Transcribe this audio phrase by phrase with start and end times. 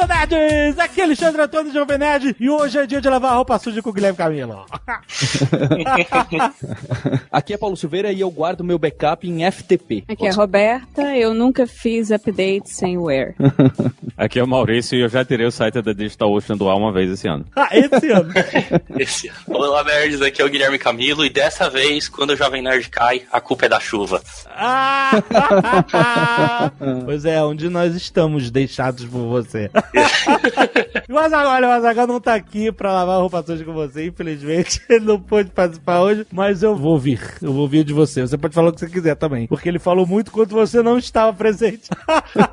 [0.00, 0.78] Lambda, nerds!
[0.78, 3.90] Aqui é Alexandre Antônio Jovem Nerd e hoje é dia de lavar roupa suja com
[3.90, 4.64] o Guilherme Camilo.
[7.30, 10.04] Aqui é Paulo Silveira e eu guardo meu backup em FTP.
[10.08, 13.34] Aqui é a Roberta, eu nunca fiz update sem wear.
[14.16, 16.76] Aqui é o Maurício e eu já tirei o site da Digital Ocean do ar
[16.76, 17.44] uma vez esse ano.
[17.54, 18.30] Ah, esse ano.
[18.98, 19.30] Esse...
[19.46, 23.22] Olá, nerds, aqui é o Guilherme Camilo e dessa vez, quando o Jovem Nerd cai,
[23.32, 24.20] a culpa é da chuva.
[24.46, 25.22] Ah!
[27.06, 29.70] pois é, onde nós estamos deixados por você.
[31.08, 34.80] O Azaghal, o Azaghal não tá aqui pra lavar a roupa suja com você, infelizmente.
[34.88, 37.20] Ele não pôde participar hoje, mas eu vou ouvir.
[37.42, 38.20] Eu vou ouvir de você.
[38.22, 40.98] Você pode falar o que você quiser também, porque ele falou muito quando você não
[40.98, 41.88] estava presente.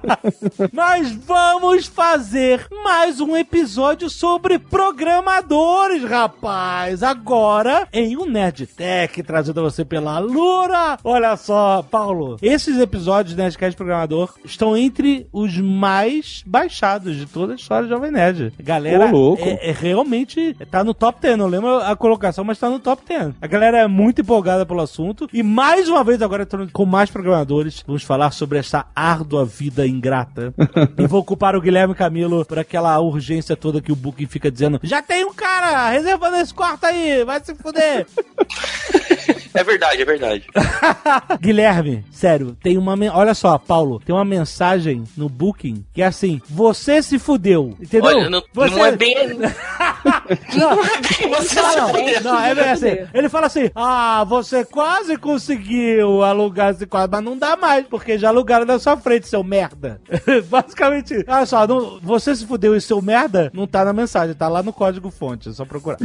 [0.72, 7.04] mas vamos fazer mais um episódio sobre programadores, rapaz.
[7.04, 10.98] Agora, em um Nerd Tech, trazido a você pela Lura.
[11.04, 17.54] Olha só, Paulo, esses episódios de Nerdcast Programador estão entre os mais baixados de toda
[17.54, 18.54] a história do Jovem Nerd.
[18.60, 19.44] Galera, Ô, louco.
[19.44, 21.38] É, é realmente tá no top 10.
[21.38, 23.36] Não lembro a colocação, mas tá no top 10.
[23.42, 25.30] A galera é muito empolgada pelo assunto.
[25.34, 29.88] E mais uma vez, agora entrando com mais programadores, vamos falar sobre essa árdua vida
[29.88, 30.54] ingrata.
[30.98, 34.80] e vou culpar o Guilherme Camilo por aquela urgência toda que o Booking fica dizendo:
[34.84, 38.06] já tem um cara reservando esse quarto aí, vai se fuder.
[39.59, 40.45] É verdade, é verdade.
[41.41, 42.95] Guilherme, sério, tem uma.
[42.95, 47.75] men- Olha só, Paulo, tem uma mensagem no Booking que é assim: você se fudeu.
[47.81, 48.05] Entendeu?
[48.09, 48.75] Olha, não, você...
[48.75, 49.16] não é bem.
[49.38, 52.22] Não, Você não, se não, fudeu.
[52.23, 52.97] não, é bem assim.
[53.14, 58.17] Ele fala assim: Ah, você quase conseguiu alugar esse quadro, mas não dá mais, porque
[58.17, 59.99] já alugaram na sua frente, seu merda.
[60.49, 64.47] Basicamente, olha só, não- você se fudeu e seu merda não tá na mensagem, tá
[64.47, 65.97] lá no código fonte, é só procurar.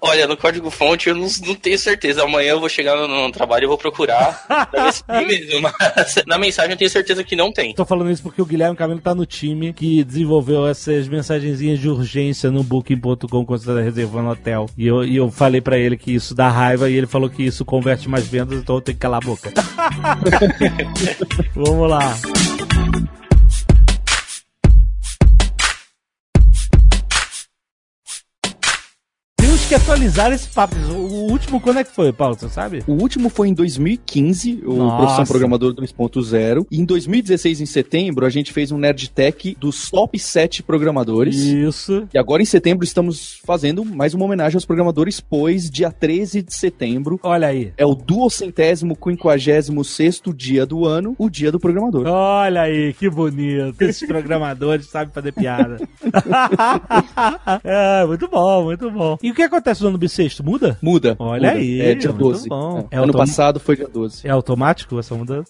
[0.00, 2.24] Olha, no código fonte eu não, não tenho certeza.
[2.24, 4.44] Amanhã eu vou chegar no, no trabalho e vou procurar
[5.08, 5.60] mesmo.
[5.62, 7.74] Mas na mensagem eu tenho certeza que não tem.
[7.74, 11.88] Tô falando isso porque o Guilherme Camilo tá no time que desenvolveu essas mensagenzinhas de
[11.88, 14.66] urgência no booking.com quando você tá reservando hotel.
[14.76, 17.42] E eu, e eu falei pra ele que isso dá raiva e ele falou que
[17.42, 19.52] isso converte mais vendas, então eu tenho que calar a boca.
[21.54, 22.16] Vamos lá.
[29.72, 30.76] Que atualizar esse papo.
[30.90, 32.34] O último quando é que foi, Paulo?
[32.34, 32.84] Você sabe?
[32.86, 34.96] O último foi em 2015, o Nossa.
[34.98, 36.66] Profissão Programador 2.0.
[36.70, 41.36] E em 2016, em setembro, a gente fez um Nerd Tech dos top 7 programadores.
[41.36, 42.06] Isso.
[42.12, 46.54] E agora em setembro estamos fazendo mais uma homenagem aos programadores, pois dia 13 de
[46.54, 47.72] setembro Olha aí.
[47.78, 52.06] é o duocentésimo quinquagésimo sexto dia do ano, o dia do programador.
[52.06, 53.80] Olha aí, que bonito.
[53.80, 55.78] Esses programadores sabem fazer piada.
[57.64, 59.16] é, muito bom, muito bom.
[59.22, 60.44] E o que acontece no ano bissexto?
[60.44, 60.76] Muda?
[60.82, 61.16] Muda.
[61.18, 61.60] Olha muda.
[61.60, 62.48] aí, É dia muito 12.
[62.48, 62.88] bom.
[62.90, 62.96] É.
[62.96, 64.26] É ano passado foi dia 12.
[64.26, 65.48] É automático essa mudança?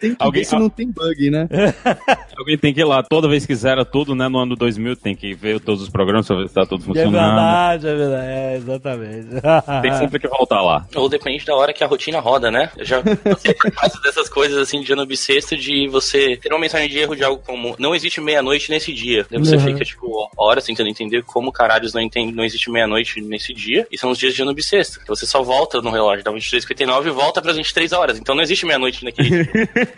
[0.00, 1.48] Tem que Alguém- ver se não tem bug, né?
[2.38, 5.14] Alguém tem que ir lá, toda vez que zera tudo, né, no ano 2000, tem
[5.14, 7.12] que ver todos os programas pra ver se tá tudo É funcionando.
[7.12, 8.26] verdade, é verdade.
[8.26, 9.28] É, exatamente.
[9.82, 10.86] Tem sempre que voltar lá.
[10.94, 12.70] Ou depende da hora que a rotina roda, né?
[12.76, 16.58] Eu já passei por causa dessas coisas assim de ano bissexto de você ter uma
[16.60, 19.26] mensagem de erro de algo como não existe meia-noite nesse dia.
[19.30, 19.62] Daí você Uhum.
[19.64, 23.86] fica, tipo, horas tentando entender como caralhos não, entende, não existe meia-noite nesse dia.
[23.90, 25.00] E são os dias de ano bissexto.
[25.00, 28.18] Que você só volta no relógio da 23h59 e volta pras 23 horas.
[28.18, 29.48] Então não existe meia-noite naquele dia.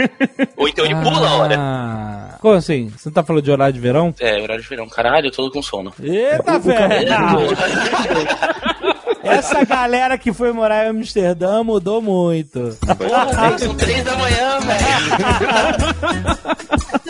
[0.56, 1.56] Ou então ele pula a hora.
[1.59, 2.88] Ah, Como assim?
[2.91, 4.15] Você não tá falando de horário de verão?
[4.20, 4.88] É, horário de verão.
[4.88, 5.92] Caralho, eu tô com sono.
[6.03, 7.16] Eita, velho!
[9.26, 12.76] Essa galera que foi morar em Amsterdã mudou muito.
[12.98, 14.87] Porra, são 3 da manhã, velho.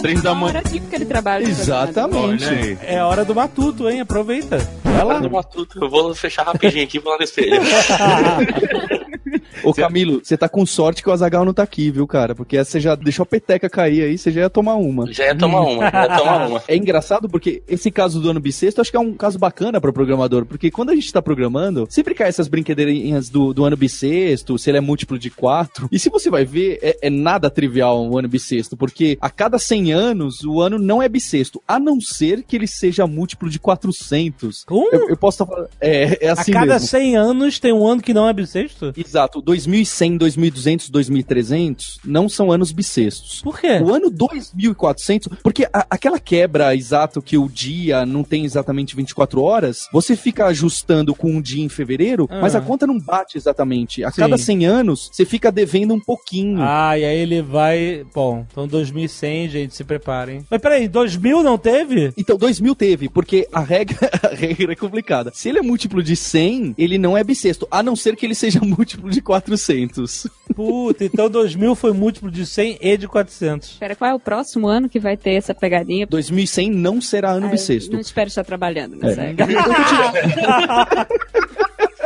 [0.00, 0.59] Três da manhã.
[0.59, 1.44] Hora típica de trabalho.
[1.44, 2.44] de Exatamente.
[2.47, 2.78] Olha aí.
[2.82, 4.00] É hora do matuto, hein?
[4.00, 4.59] Aproveita.
[4.84, 5.21] Vai lá.
[5.21, 5.82] No matuto.
[5.82, 7.60] Eu vou fechar rapidinho aqui e vou lá no espelho.
[9.64, 12.34] Ô Camilo, você tá com sorte que o Azagal não tá aqui, viu, cara?
[12.34, 15.12] Porque você já deixou a peteca cair aí, você já ia tomar uma.
[15.12, 16.62] Já ia tomar uma, já ia tomar uma.
[16.69, 19.93] É engraçado porque esse caso do ano bissexto, acho que é um caso bacana para
[19.93, 24.58] programador, porque quando a gente tá programando, sempre cai essas brincadeirinhas do, do ano bissexto,
[24.58, 25.88] se ele é múltiplo de 4.
[25.90, 29.58] E se você vai ver, é, é nada trivial o ano bissexto, porque a cada
[29.58, 33.58] 100 anos o ano não é bissexto, a não ser que ele seja múltiplo de
[33.58, 34.64] 400.
[34.64, 34.94] Como?
[34.94, 35.70] Eu, eu posso estar falando.
[35.81, 36.88] É, é A assim cada mesmo.
[36.88, 38.93] 100 anos tem um ano que não é bissexto?
[38.96, 39.15] Exato.
[39.42, 43.40] 2100, 2200, 2300 não são anos bissextos.
[43.42, 43.78] Por quê?
[43.82, 49.42] O ano 2400, porque a- aquela quebra exato que o dia não tem exatamente 24
[49.42, 52.40] horas, você fica ajustando com um dia em fevereiro, Ah.
[52.40, 54.04] mas a conta não bate exatamente.
[54.04, 54.20] A Sim.
[54.22, 56.58] cada 100 anos, você fica devendo um pouquinho.
[56.60, 58.04] Ah, e aí ele vai.
[58.14, 60.44] Bom, então 2100, gente, se preparem.
[60.50, 62.12] Mas peraí, 2000 não teve?
[62.16, 65.30] Então, 2000 teve, porque a regra, a regra é complicada.
[65.34, 68.34] Se ele é múltiplo de 100, ele não é bissexto, a não ser que ele
[68.34, 70.26] seja múltiplo de 400.
[70.55, 73.73] Puta, então 2000 foi múltiplo de 100 e de 400.
[73.73, 76.06] Espera, qual é o próximo ano que vai ter essa pegadinha?
[76.06, 77.93] 2100 não será ano Ah, bissexto.
[77.93, 79.26] Não espero estar trabalhando nessa É.
[79.26, 79.47] regra.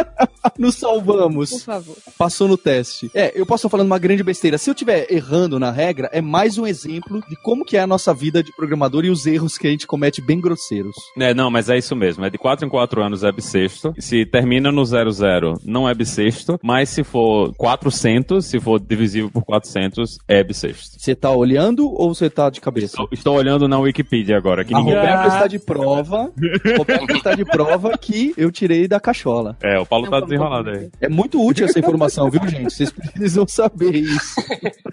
[0.59, 1.51] Nos salvamos.
[1.51, 1.97] Por favor.
[2.19, 3.11] Passou no teste.
[3.15, 4.59] É, eu posso estar falando uma grande besteira.
[4.59, 7.87] Se eu estiver errando na regra, é mais um exemplo de como que é a
[7.87, 10.95] nossa vida de programador e os erros que a gente comete bem grosseiros.
[11.19, 12.25] É, não, mas é isso mesmo.
[12.25, 13.95] É de 4 em 4 anos é bissexto.
[13.99, 16.59] Se termina no 00, não é bissexto.
[16.63, 20.97] Mas se for 400, se for divisível por 400, é bissexto.
[20.99, 22.87] Você tá olhando ou você tá de cabeça?
[22.87, 24.95] Estou, estou olhando na Wikipedia agora, que A ninguém...
[24.95, 25.29] Roberta Ah.
[25.29, 26.33] está de prova.
[26.77, 29.57] Roberta está de prova que eu tirei da cachola.
[29.63, 30.91] É, o Paulo tá desenrolado aí.
[31.01, 32.73] É muito útil essa informação, viu, gente?
[32.73, 34.41] Vocês precisam saber isso.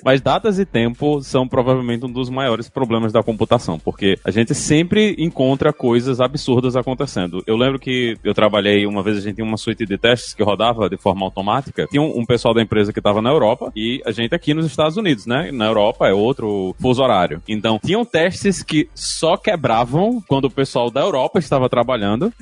[0.03, 4.53] Mas datas e tempo são provavelmente um dos maiores problemas da computação, porque a gente
[4.53, 7.43] sempre encontra coisas absurdas acontecendo.
[7.45, 10.43] Eu lembro que eu trabalhei uma vez, a gente tinha uma suíte de testes que
[10.43, 11.87] rodava de forma automática.
[11.87, 14.65] Tinha um, um pessoal da empresa que estava na Europa e a gente aqui nos
[14.65, 15.51] Estados Unidos, né?
[15.51, 17.41] Na Europa é outro fuso horário.
[17.47, 22.33] Então, tinham testes que só quebravam quando o pessoal da Europa estava trabalhando.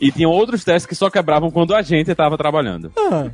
[0.00, 2.92] E tinham outros testes que só quebravam quando a gente estava trabalhando.
[2.96, 3.30] Ah,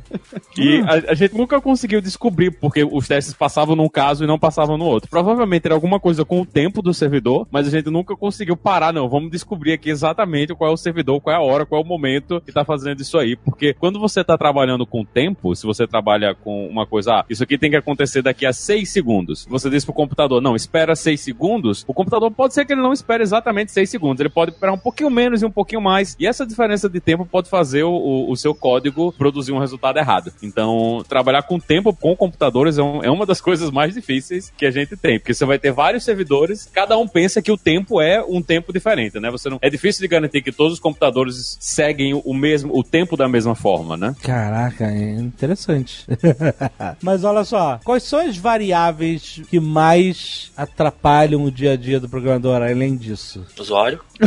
[0.57, 4.39] E a, a gente nunca conseguiu descobrir porque os testes passavam num caso e não
[4.39, 5.09] passavam no outro.
[5.09, 8.93] Provavelmente era alguma coisa com o tempo do servidor, mas a gente nunca conseguiu parar,
[8.93, 9.09] não.
[9.09, 11.87] Vamos descobrir aqui exatamente qual é o servidor, qual é a hora, qual é o
[11.87, 13.35] momento que tá fazendo isso aí.
[13.35, 17.43] Porque quando você tá trabalhando com tempo, se você trabalha com uma coisa, ah, isso
[17.43, 19.45] aqui tem que acontecer daqui a seis segundos.
[19.49, 21.83] Você diz pro computador, não, espera seis segundos.
[21.87, 24.19] O computador pode ser que ele não espere exatamente seis segundos.
[24.19, 26.15] Ele pode esperar um pouquinho menos e um pouquinho mais.
[26.19, 30.31] E essa diferença de tempo pode fazer o, o- seu código produzir um resultado errado.
[30.41, 34.65] Então, trabalhar com tempo com computadores é, um- é uma das coisas mais difíceis que
[34.65, 38.01] a gente tem, porque você vai ter vários servidores, cada um pensa que o tempo
[38.01, 39.29] é um tempo diferente, né?
[39.31, 43.15] Você não é difícil de garantir que todos os computadores seguem o mesmo o tempo
[43.17, 44.15] da mesma forma, né?
[44.21, 46.05] caraca, é interessante.
[47.01, 52.07] Mas olha só, quais são as variáveis que mais atrapalham o dia a dia do
[52.09, 53.45] programador, além disso?
[53.59, 53.99] Usuário.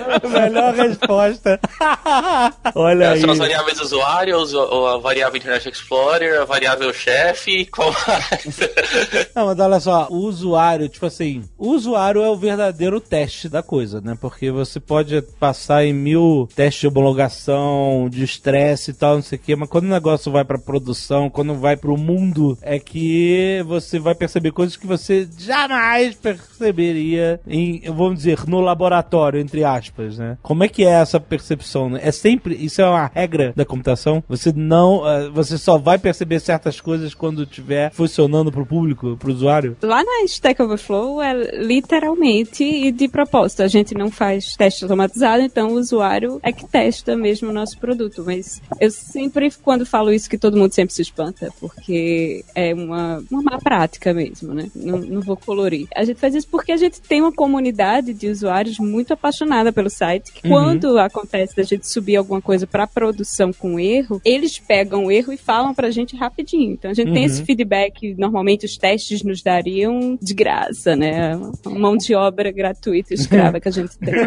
[0.28, 1.60] Melhor resposta.
[2.74, 3.20] Olha aí.
[3.20, 8.58] São as variáveis usuário, ou ou a variável Internet Explorer, a variável chefe, qual mais?
[9.34, 13.62] Não, mas olha só, o usuário, tipo assim, o usuário é o verdadeiro teste da
[13.62, 14.16] coisa, né?
[14.20, 19.38] Porque você pode passar em mil testes de homologação, de estresse e tal, não sei
[19.38, 23.62] o quê, mas quando o negócio vai pra produção, quando vai pro mundo, é que
[23.66, 29.89] você vai perceber coisas que você jamais perceberia em, vamos dizer, no laboratório, entre aspas,
[30.18, 30.38] né?
[30.42, 31.90] Como é que é essa percepção?
[31.90, 32.00] né?
[32.02, 34.22] É sempre, isso é uma regra da computação?
[34.28, 39.32] Você não, eh, você só vai perceber certas coisas quando estiver funcionando pro público, pro
[39.32, 39.76] usuário?
[39.82, 43.62] Lá na Stack Overflow é literalmente e de propósito.
[43.62, 47.78] A gente não faz teste automatizado, então o usuário é que testa mesmo o nosso
[47.78, 48.22] produto.
[48.24, 53.22] Mas eu sempre, quando falo isso, que todo mundo sempre se espanta, porque é uma,
[53.30, 54.70] uma má prática mesmo, né?
[54.74, 55.86] Não, não vou colorir.
[55.94, 59.88] A gente faz isso porque a gente tem uma comunidade de usuários muito apaixonada pelo
[59.90, 60.52] site, que Uhum.
[60.52, 65.32] quando acontece da gente subir alguma coisa para produção com erro, eles pegam o erro
[65.32, 66.72] e falam pra gente rapidinho.
[66.72, 67.26] Então a gente tem Uhum.
[67.26, 71.34] esse feedback, normalmente os testes nos dariam de graça, né?
[71.64, 74.12] Uma mão de obra gratuita, escrava que a gente tem.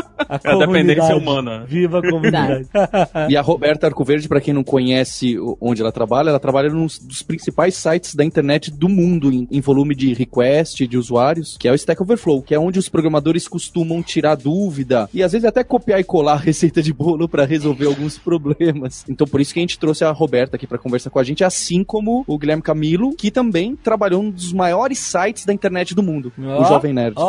[0.28, 1.12] A É a dependência comunidade.
[1.14, 1.64] humana.
[1.66, 2.66] Viva a comunidade.
[3.30, 7.22] E a Roberta Arcoverde, pra quem não conhece onde ela trabalha, ela trabalha num dos
[7.22, 11.72] principais sites da internet do mundo em, em volume de request de usuários, que é
[11.72, 15.62] o Stack Overflow, que é onde os programadores costumam tirar dúvida e às vezes até
[15.62, 19.04] copiar e colar receita de bolo pra resolver alguns problemas.
[19.08, 21.44] Então por isso que a gente trouxe a Roberta aqui pra conversar com a gente,
[21.44, 26.02] assim como o Guilherme Camilo, que também trabalhou num dos maiores sites da internet do
[26.02, 26.62] mundo, Ó.
[26.62, 27.14] o Jovem Nerd.
[27.16, 27.22] Oh!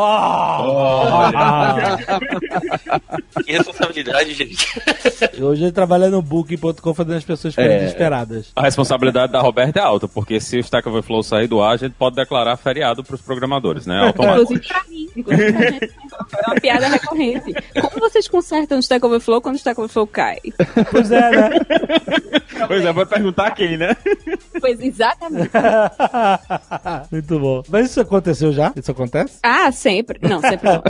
[3.45, 4.67] Que responsabilidade, gente.
[5.41, 7.79] Hoje ele trabalha no Booking.com fazendo as pessoas ficarem É.
[7.79, 8.51] desesperadas.
[8.55, 11.77] A responsabilidade da Roberta é alta, porque se o Stack Overflow sair do ar, a
[11.77, 13.99] gente pode declarar feriado pros programadores, né?
[14.07, 14.53] Automático.
[14.53, 15.09] Inclusive pra mim.
[15.15, 15.85] Inclusive pra gente.
[15.85, 17.53] É uma piada recorrente.
[17.81, 20.37] Como vocês consertam o Stack Overflow quando o Stack Overflow cai?
[20.91, 21.49] Pois é, né?
[22.67, 23.95] pois é, vai perguntar quem, né?
[24.59, 25.49] Pois exatamente.
[27.11, 27.63] Muito bom.
[27.69, 28.71] Mas isso aconteceu já?
[28.75, 29.39] Isso acontece?
[29.43, 30.19] Ah, sempre.
[30.21, 30.81] Não, sempre não.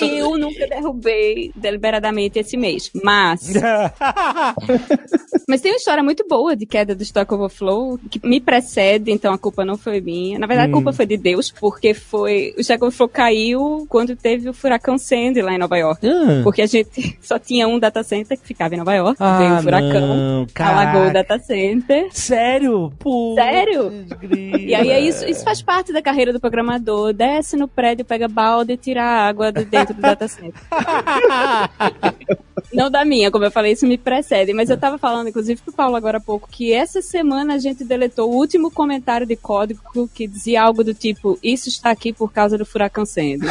[0.00, 2.90] Eu nunca derrubei deliberadamente esse mês.
[3.02, 3.52] Mas.
[5.48, 9.32] mas tem uma história muito boa de queda do Stock Overflow que me precede, então
[9.32, 10.38] a culpa não foi minha.
[10.38, 12.54] Na verdade, a culpa foi de Deus, porque foi.
[12.56, 16.06] O Stock Overflow caiu quando teve o furacão Sandy lá em Nova York.
[16.06, 16.40] Ah.
[16.42, 19.16] Porque a gente só tinha um data center que ficava em Nova York.
[19.20, 22.08] Ah, veio o furacão, não, alagou o data center.
[22.12, 22.92] Sério?
[22.98, 23.34] Pô.
[23.34, 24.06] Sério?
[24.58, 27.12] E aí é isso, isso faz parte da carreira do programador.
[27.12, 30.60] Desce no prédio, pega balde e tira a água de dentro do data center.
[32.72, 34.52] Não da minha, como eu falei, isso me precede.
[34.52, 37.84] Mas eu tava falando, inclusive, pro Paulo agora há pouco, que essa semana a gente
[37.84, 42.32] deletou o último comentário de código que dizia algo do tipo: Isso está aqui por
[42.32, 43.46] causa do furacão Sandy.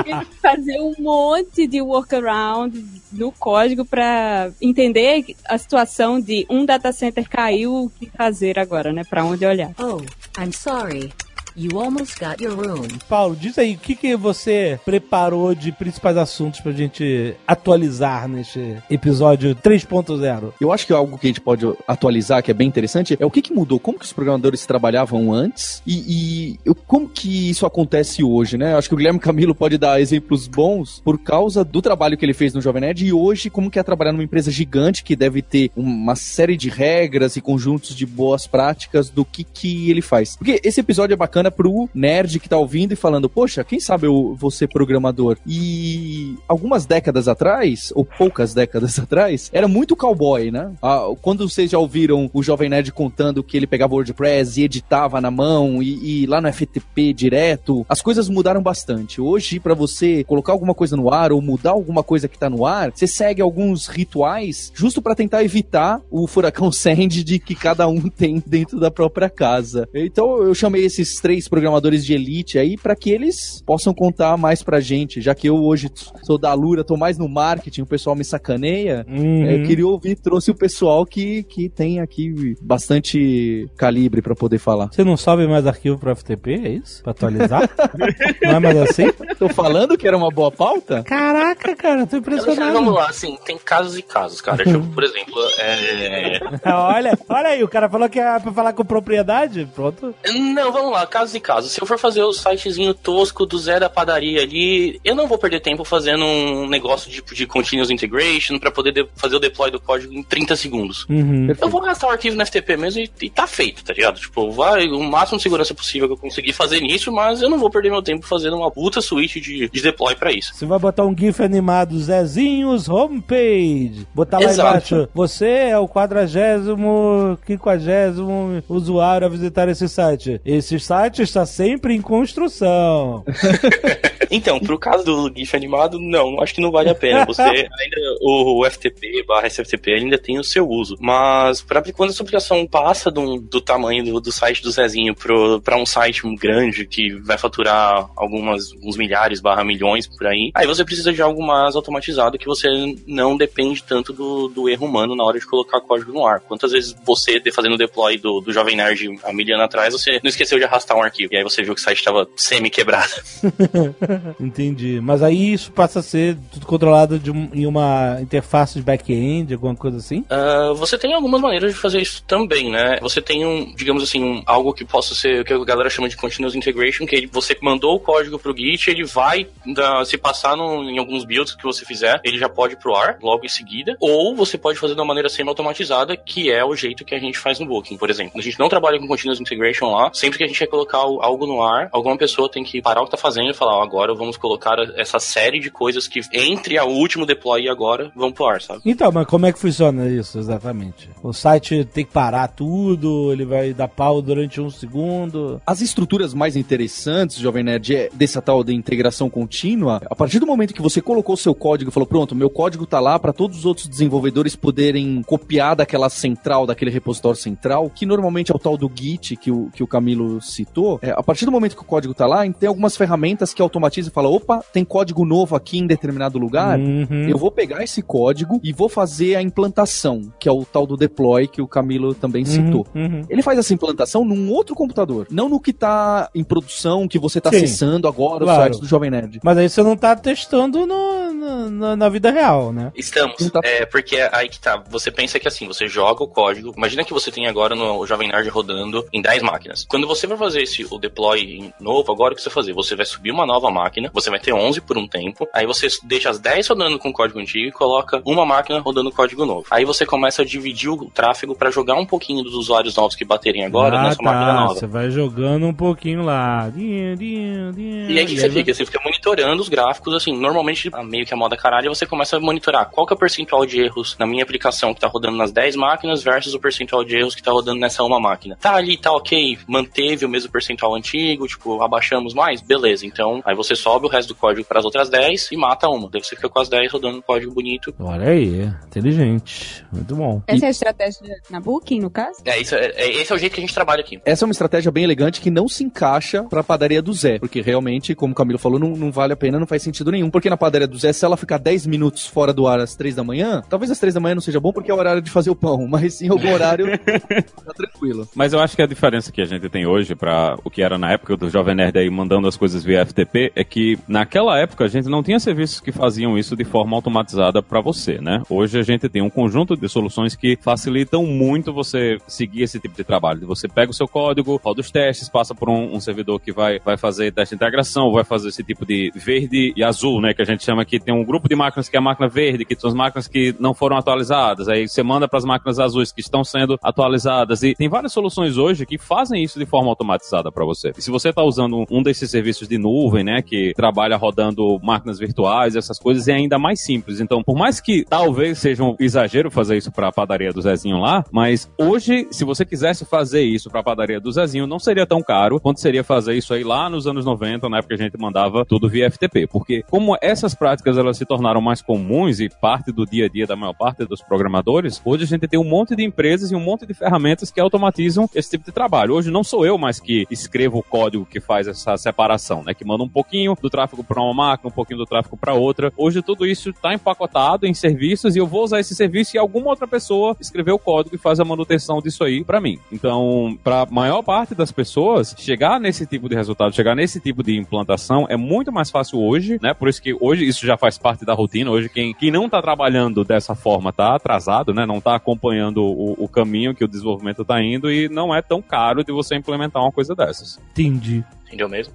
[0.00, 6.92] Que fazer um monte de workaround no código para entender a situação de um data
[6.92, 9.02] center caiu, o que fazer agora, né?
[9.04, 9.72] Para onde olhar.
[9.78, 10.00] Oh,
[10.40, 11.12] I'm sorry.
[11.56, 12.86] You almost got your room.
[13.08, 18.76] Paulo, diz aí, o que, que você preparou de principais assuntos pra gente atualizar neste
[18.88, 20.52] episódio 3.0?
[20.60, 23.30] Eu acho que algo que a gente pode atualizar, que é bem interessante, é o
[23.30, 28.22] que, que mudou, como que os programadores trabalhavam antes e, e como que isso acontece
[28.22, 28.72] hoje, né?
[28.72, 32.24] Eu acho que o Guilherme Camilo pode dar exemplos bons por causa do trabalho que
[32.24, 35.16] ele fez no Jovem Nerd e hoje como que é trabalhar numa empresa gigante que
[35.16, 40.02] deve ter uma série de regras e conjuntos de boas práticas do que que ele
[40.02, 40.36] faz.
[40.36, 44.06] Porque esse episódio é bacana pro nerd que tá ouvindo e falando, poxa, quem sabe
[44.06, 45.36] eu vou ser programador?
[45.46, 50.72] E algumas décadas atrás, ou poucas décadas atrás, era muito cowboy, né?
[50.82, 55.20] Ah, quando vocês já ouviram o Jovem Nerd contando que ele pegava WordPress e editava
[55.20, 59.20] na mão e, e lá no FTP direto, as coisas mudaram bastante.
[59.20, 62.64] Hoje, pra você colocar alguma coisa no ar ou mudar alguma coisa que tá no
[62.64, 67.88] ar, você segue alguns rituais justo pra tentar evitar o furacão Sandy de que cada
[67.88, 69.88] um tem dentro da própria casa.
[69.94, 74.62] Então eu chamei esses três programadores de elite aí pra que eles possam contar mais
[74.62, 75.90] pra gente, já que eu hoje
[76.22, 79.04] sou da Lura, tô mais no marketing, o pessoal me sacaneia.
[79.08, 79.44] Uhum.
[79.46, 84.58] É, Eu queria ouvir, trouxe o pessoal que, que tem aqui bastante calibre pra poder
[84.58, 84.88] falar.
[84.92, 87.02] Você não sobe mais arquivo pro FTP, é isso?
[87.02, 87.68] Pra atualizar?
[88.42, 89.10] não é mais assim?
[89.38, 91.02] Tô falando que era uma boa pauta?
[91.02, 92.72] Caraca, cara, tô Alexandre, impressionado.
[92.72, 94.64] vamos lá, assim, tem casos e casos, cara.
[94.64, 96.40] Tipo, por exemplo, é...
[96.70, 100.14] olha, olha aí, o cara falou que é pra falar com propriedade, pronto.
[100.34, 101.72] Não, vamos lá, casos e casos.
[101.72, 105.36] Se eu for fazer o sitezinho tosco do Zé da padaria ali, eu não vou
[105.38, 109.70] perder tempo fazendo um negócio tipo de continuous integration pra poder de- fazer o deploy
[109.70, 111.06] do código em 30 segundos.
[111.08, 111.48] Uhum.
[111.60, 114.18] Eu vou gastar o arquivo no FTP mesmo e, e tá feito, tá ligado?
[114.18, 117.58] Tipo, vai o máximo de segurança possível que eu conseguir fazer nisso, mas eu não
[117.58, 120.54] vou perder meu tempo fazendo uma puta suíte de, de deploy pra isso.
[120.54, 124.06] Você vai botar um GIF animado Zezinhos Homepage.
[124.14, 124.68] Botar lá Exato.
[124.94, 125.08] embaixo.
[125.14, 130.40] Você é o quadragésimo, quinquagésimo usuário a visitar esse site.
[130.44, 133.24] Esse site está sempre em construção.
[134.30, 137.24] Então, pro caso do GIF animado, não, acho que não vale a pena.
[137.24, 140.96] Você ainda, o, o FTP barra SFTP ainda tem o seu uso.
[141.00, 145.60] Mas pra, quando essa aplicação passa do, do tamanho do, do site do Zezinho pro,
[145.60, 150.66] pra um site grande que vai faturar algumas, uns milhares barra milhões por aí, aí
[150.66, 152.68] você precisa de algo mais automatizado que você
[153.06, 156.40] não depende tanto do, do erro humano na hora de colocar código no ar.
[156.40, 160.20] Quantas vezes você, fazendo o deploy do, do Jovem Nerd há mil anos atrás, você
[160.22, 161.32] não esqueceu de arrastar um arquivo.
[161.32, 163.12] E aí você viu que o site estava semi-quebrado.
[164.40, 165.00] Entendi.
[165.02, 169.54] Mas aí isso passa a ser tudo controlado de um- em uma interface de back-end,
[169.54, 170.24] alguma coisa assim?
[170.30, 172.98] Ah, você tem algumas maneiras de fazer isso também, né?
[173.00, 176.16] Você tem um, digamos assim, um, algo que possa ser, que a galera chama de
[176.16, 180.82] continuous integration, que você mandou o código pro Git, ele vai da- se passar no-
[180.88, 183.96] em alguns builds que você fizer, ele já pode ir pro ar logo em seguida,
[184.00, 187.38] ou você pode fazer de uma maneira semi-automatizada, que é o jeito que a gente
[187.38, 188.38] faz no Booking, por exemplo.
[188.38, 191.20] A gente não trabalha com continuous integration lá, sempre que a gente quer colocar o-
[191.22, 193.82] algo no ar, alguma pessoa tem que parar o que tá fazendo e falar, ó,
[193.82, 198.32] agora vamos colocar essa série de coisas que entre o último deploy e agora vão
[198.32, 198.80] pro ar, sabe?
[198.84, 201.08] Então, mas como é que funciona isso exatamente?
[201.22, 205.60] O site tem que parar tudo, ele vai dar pau durante um segundo.
[205.66, 210.00] As estruturas mais interessantes, Jovem Nerd, é dessa tal de integração contínua.
[210.10, 212.86] A partir do momento que você colocou o seu código e falou, pronto, meu código
[212.86, 218.06] tá lá para todos os outros desenvolvedores poderem copiar daquela central, daquele repositório central, que
[218.06, 220.79] normalmente é o tal do Git que o, que o Camilo citou.
[221.02, 224.10] É, a partir do momento que o código tá lá, tem algumas ferramentas que automatizam
[224.10, 226.78] e falam, opa, tem código novo aqui em determinado lugar.
[226.78, 227.28] Uhum.
[227.28, 230.96] Eu vou pegar esse código e vou fazer a implantação, que é o tal do
[230.96, 232.86] deploy que o Camilo também citou.
[232.94, 233.22] Uhum.
[233.28, 237.40] Ele faz essa implantação num outro computador, não no que tá em produção, que você
[237.40, 238.60] tá Sim, acessando agora claro.
[238.60, 239.40] o site do Jovem Nerd.
[239.42, 242.90] Mas aí você não tá testando no, na, na- vida real, né?
[242.96, 243.40] Estamos.
[243.40, 244.82] Então- É, porque aí que tá.
[244.90, 246.74] Você pensa que assim, você joga o código.
[246.76, 249.86] Imagina que você tem agora no Jovem Nerd rodando em 10 máquinas.
[249.88, 252.72] Quando você vai fazer esse, o deploy novo, agora o que você vai fazer?
[252.72, 255.86] Você vai subir uma nova máquina, você vai ter 11 por um tempo, aí você
[256.04, 259.66] deixa as 10 rodando com código antigo e coloca uma máquina rodando código novo.
[259.70, 263.24] Aí você começa a dividir o tráfego para jogar um pouquinho dos usuários novos que
[263.24, 264.74] baterem agora ah, nessa máquina nova.
[264.74, 266.70] Você vai jogando um pouquinho lá.
[266.76, 268.74] E aí o que você fica?
[268.74, 272.36] Você fica monitorando os gráficos, assim, normalmente, a- meio que a moda caralho, você começa
[272.36, 275.36] a monitorar qual que é o percentual de erros na minha aplicação que tá rodando
[275.36, 278.56] nas 10 máquinas versus o percentual de erros que tá rodando nessa uma máquina.
[278.60, 282.60] Tá ali, tá ok, manteve o mesmo percentual antigo, tipo, abaixamos mais?
[282.60, 285.88] Beleza, então aí você sobe o resto do código para as outras 10 e mata
[285.88, 286.08] uma.
[286.10, 287.94] Daí você fica com as 10 rodando um código bonito.
[287.98, 289.84] Olha aí, inteligente.
[289.92, 290.42] Muito bom.
[290.46, 291.20] Essa é a estratégia
[291.50, 292.40] na Booking, no caso?
[292.44, 294.20] É, isso é, é- esse é o jeito que a gente trabalha aqui.
[294.24, 297.38] Essa é uma estratégia bem elegante que não se encaixa pra padaria do Zé.
[297.38, 300.30] Porque realmente, como o Camilo falou, não, não vale a pena, não faz sentido nenhum.
[300.30, 303.14] Porque na padaria do Zé, se ela ficar 10 minutos fora do ar às 3
[303.14, 305.30] da manhã, talvez às 3 da manhã não seja bom porque é o horário de
[305.30, 305.86] fazer o pão.
[305.86, 308.26] Mas em algum horário, tá tranquilo.
[308.34, 310.96] Mas eu acho que a diferença que a gente tem hoje para o que era
[310.96, 314.84] na época do Jovem Nerd aí mandando as coisas via FTP é que naquela época
[314.84, 318.42] a gente não tinha serviços que faziam isso de forma automatizada para você, né?
[318.48, 322.96] Hoje a gente tem um conjunto de soluções que facilitam muito você seguir esse tipo
[322.96, 323.46] de trabalho.
[323.46, 326.78] Você pega o seu código, roda os testes, passa por um, um servidor que vai,
[326.78, 330.32] vai fazer teste de integração, vai fazer esse tipo de verde e azul, né?
[330.32, 332.64] Que a gente chama que tem um grupo de máquinas que é a máquina verde,
[332.64, 334.68] que são as máquinas que não foram atualizadas.
[334.68, 337.64] Aí você manda para as máquinas azuis que estão sendo atualizadas.
[337.64, 340.92] E tem várias soluções hoje que fazem isso de forma automatizada para você.
[340.96, 345.18] E se você está usando um desses serviços de nuvem, né, que trabalha rodando máquinas
[345.18, 347.18] virtuais, essas coisas, é ainda mais simples.
[347.18, 350.98] Então, por mais que talvez seja um exagero fazer isso para a padaria do Zezinho
[350.98, 355.06] lá, mas hoje, se você quisesse fazer isso para a padaria do Zezinho, não seria
[355.06, 358.04] tão caro quanto seria fazer isso aí lá nos anos 90, na época que a
[358.04, 359.48] gente mandava tudo via FTP.
[359.48, 363.46] Porque como essas práticas elas se tornaram mais comuns e parte do dia a dia
[363.46, 366.60] da maior parte dos programadores, hoje a gente tem um monte de empresas e um
[366.60, 369.14] monte de ferramentas que automatizam esse tipo de trabalho.
[369.14, 372.74] Hoje não sou eu mais que escrevo o código que faz essa separação, né?
[372.74, 375.92] Que manda um pouquinho do tráfego para uma máquina, um pouquinho do tráfego para outra.
[375.96, 379.70] Hoje tudo isso está empacotado em serviços e eu vou usar esse serviço e alguma
[379.70, 382.78] outra pessoa escrever o código e faz a manutenção disso aí para mim.
[382.92, 387.42] Então, para a maior parte das pessoas, chegar nesse tipo de resultado, chegar nesse tipo
[387.42, 389.74] de implantação é muito mais fácil hoje, né?
[389.74, 391.70] Por isso que hoje isso já faz parte da rotina.
[391.70, 394.86] Hoje quem, quem não está trabalhando dessa forma está atrasado, né?
[394.86, 398.60] Não está acompanhando o, o caminho que o desenvolvimento está indo e não é tão
[398.62, 400.58] caro de você implementar uma coisa dessas.
[400.72, 401.24] Entendi.
[401.46, 401.92] Entendeu mesmo?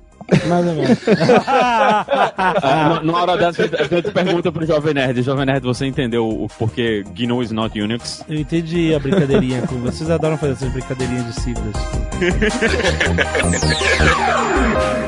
[0.47, 0.99] Mais ou menos.
[1.47, 5.21] Ah, na- na hora dessa, a gente pergunta pro Jovem Nerd.
[5.21, 8.23] Jovem Nerd, você entendeu o porquê GNU is not Unix?
[8.27, 11.75] Eu entendi a brincadeirinha com vocês adoram fazer essas brincadeirinhas de siglas.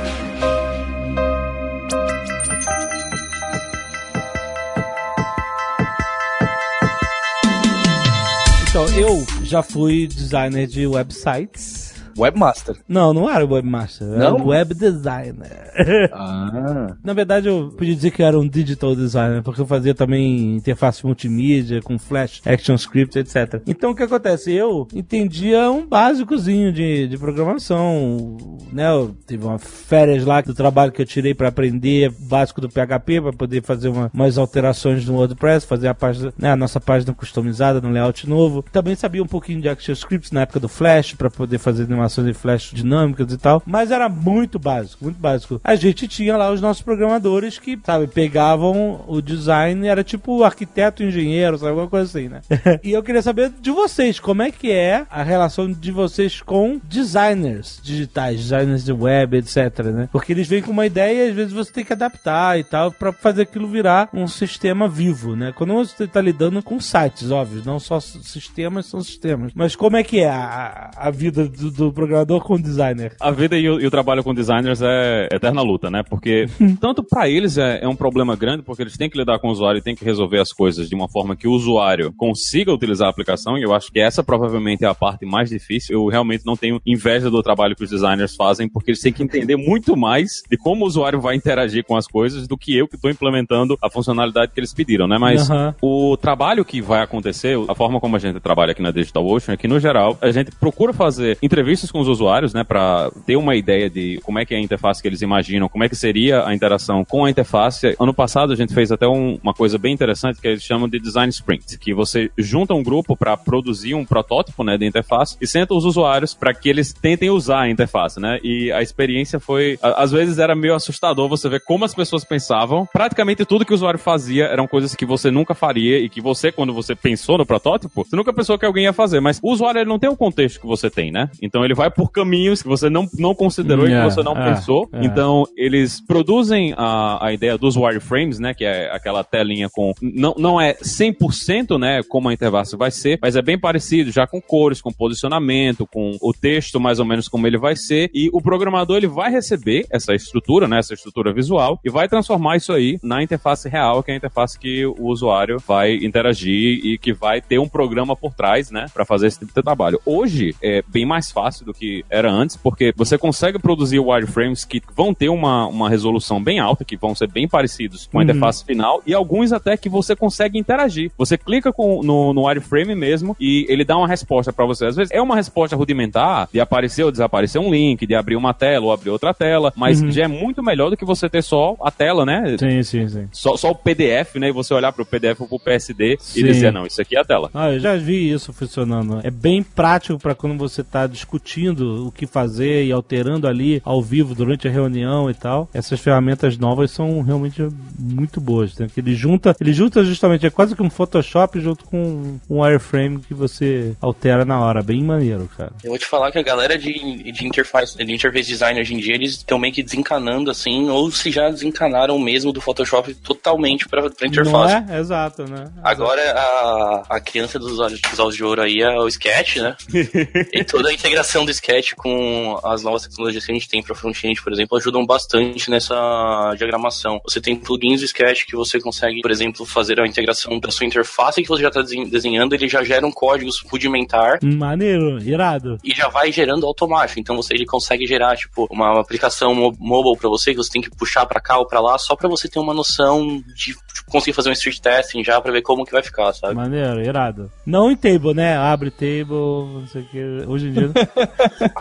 [8.77, 11.86] Então, eu já fui designer de websites.
[12.17, 12.75] Webmaster.
[12.87, 14.45] Não, não era webmaster, era Não?
[14.47, 16.09] web designer.
[16.11, 16.95] Ah.
[17.03, 20.55] Na verdade, eu podia dizer que eu era um digital designer, porque eu fazia também
[20.55, 23.61] interface multimídia, com Flash, ActionScript, etc.
[23.67, 24.51] Então, o que acontece?
[24.53, 28.37] Eu entendia um básicozinho de, de programação,
[28.71, 28.89] né?
[28.89, 33.21] Eu tive uma férias lá do trabalho que eu tirei para aprender básico do PHP,
[33.21, 37.13] para poder fazer uma- umas alterações no WordPress, fazer a, página, né, a nossa página
[37.13, 38.63] customizada no layout novo.
[38.71, 42.33] Também sabia um pouquinho de ActionScript na época do Flash, para poder fazer animações em
[42.33, 45.59] Flash dinâmicas e tal, mas era muito básico, muito básico.
[45.63, 51.03] A gente tinha lá os nossos programadores que, sabe, pegavam o design, era tipo arquiteto,
[51.03, 52.41] engenheiro, sabe, alguma coisa assim, né?
[52.83, 56.79] e eu queria saber de vocês, como é que é a relação de vocês com
[56.83, 60.09] designers digitais, designers de web, etc, né?
[60.11, 62.91] Porque eles vêm com uma ideia e às vezes você tem que adaptar e tal
[62.91, 65.51] para fazer aquilo virar um sistema vivo, né?
[65.55, 69.51] Quando você está lidando com sites, óbvio, não só sistemas são sistemas.
[69.53, 73.15] Mas como é que é a, a vida do, do programador com designer?
[73.19, 76.03] A vida e o, e o trabalho com designers é eterna luta, né?
[76.07, 76.45] Porque
[76.79, 79.51] tanto para eles é, é um problema grande, porque eles têm que lidar com o
[79.51, 83.07] usuário e têm que resolver as coisas de uma forma que o usuário consiga utilizar
[83.07, 85.95] a aplicação, e eu acho que essa provavelmente é a parte mais difícil.
[85.95, 89.23] Eu realmente não tenho inveja do trabalho que os designers fazem, porque eles têm que
[89.23, 92.87] entender muito mais de como o usuário vai interagir com as coisas do que eu
[92.87, 95.17] que estou implementando a funcionalidade que eles pediram, né?
[95.17, 95.73] Mas Aham.
[95.81, 99.53] o trabalho que vai acontecer, a forma como a gente trabalha aqui na Digital Ocean
[99.53, 103.09] é que, no geral, a gente procura fazer entrevistas experiências com os usuários, né, para
[103.25, 105.89] ter uma ideia de como é que é a interface que eles imaginam, como é
[105.89, 107.95] que seria a interação com a interface.
[107.99, 110.99] Ano passado a gente fez até um, uma coisa bem interessante que eles chamam de
[110.99, 115.47] design sprint, que você junta um grupo para produzir um protótipo, né, de interface e
[115.47, 118.39] senta os usuários para que eles tentem usar a interface, né?
[118.43, 122.23] E a experiência foi, a- às vezes era meio assustador você ver como as pessoas
[122.23, 122.87] pensavam.
[122.91, 126.51] Praticamente tudo que o usuário fazia eram coisas que você nunca faria e que você,
[126.51, 129.19] quando você pensou no protótipo, você nunca pensou que alguém ia fazer.
[129.19, 131.29] Mas o usuário ele não tem o contexto que você tem, né?
[131.41, 134.35] Então ele vai por caminhos que você não, não considerou e É, que você não
[134.35, 134.89] é, pensou.
[135.01, 138.53] Então eles produzem a, a ideia dos wireframes, né?
[138.53, 139.93] Que é aquela telinha com.
[140.01, 142.01] Não, não é 100%, né?
[142.07, 146.17] Como a interface vai ser, mas é bem parecido, já com cores, com posicionamento, com
[146.21, 148.09] o texto mais ou menos como ele vai ser.
[148.13, 150.79] E o programador ele vai receber essa estrutura, né?
[150.79, 154.57] Essa estrutura visual e vai transformar isso aí na interface real, que é a interface
[154.57, 158.85] que o usuário vai interagir e que vai ter um programa por trás, né?
[158.93, 159.99] Para fazer esse tipo de trabalho.
[160.05, 164.81] Hoje é bem mais fácil do que era antes, porque você consegue produzir wireframes que
[164.95, 168.63] vão ter uma, uma resolução bem alta, que vão ser bem parecidos com a interface
[168.63, 171.11] final, e alguns até que você consegue interagir.
[171.17, 174.85] Você clica com, no, no wireframe mesmo e ele dá uma resposta para você.
[174.85, 178.53] Às vezes é uma resposta rudimentar de aparecer ou desaparecer um link, de abrir uma
[178.53, 181.75] tela ou abrir outra tela, mas já é muito melhor do que você ter só
[181.81, 182.55] a tela, né?
[182.57, 183.27] Sim, sim, sim.
[183.31, 184.49] Só, só o PDF, né?
[184.49, 186.39] E você olhar pro PDF ou pro PSD Sim.
[186.39, 187.49] e dizer, não, isso aqui é a tela.
[187.53, 189.19] Ah, eu já vi isso funcionando.
[189.23, 191.46] É bem prático para quando você tá discutindo
[191.79, 195.69] o que fazer e alterando ali ao vivo durante a reunião e tal.
[195.73, 198.77] Essas ferramentas novas são realmente muito boas.
[198.77, 198.87] Né?
[198.93, 203.19] Que ele junta, ele junta justamente é quase que um Photoshop junto com um wireframe
[203.19, 204.81] que você altera na hora.
[204.81, 205.71] Bem maneiro, cara.
[205.83, 208.97] Eu vou te falar que a galera de, de, interface, de interface design hoje em
[208.97, 213.87] dia, eles estão meio que desencanando assim, ou se já desencanaram mesmo do Photoshop totalmente
[213.87, 214.51] pra, pra interface.
[214.51, 214.99] Não é?
[214.99, 215.65] Exato, né?
[215.83, 219.75] Agora a, a criança dos olhos, dos olhos de ouro aí é o Sketch, né?
[220.53, 223.95] e toda a integração do Sketch com as novas tecnologias que a gente tem para
[223.95, 227.19] front-end, por exemplo, ajudam bastante nessa diagramação.
[227.23, 230.85] Você tem plugins do Sketch que você consegue, por exemplo, fazer a integração da sua
[230.85, 235.77] interface que você já está desenhando, ele já gera um código rudimentar Maneiro, irado.
[235.83, 237.19] e já vai gerando automático.
[237.19, 240.81] Então você ele consegue gerar tipo uma aplicação mo- mobile para você que você tem
[240.81, 243.79] que puxar para cá ou para lá só para você ter uma noção de tipo,
[244.09, 246.55] conseguir fazer um street testing já para ver como que vai ficar, sabe?
[246.55, 247.51] Maneiro, irado.
[247.65, 248.55] Não em table, né?
[248.57, 250.19] Abre table, não sei o que.
[250.47, 250.91] Hoje em dia.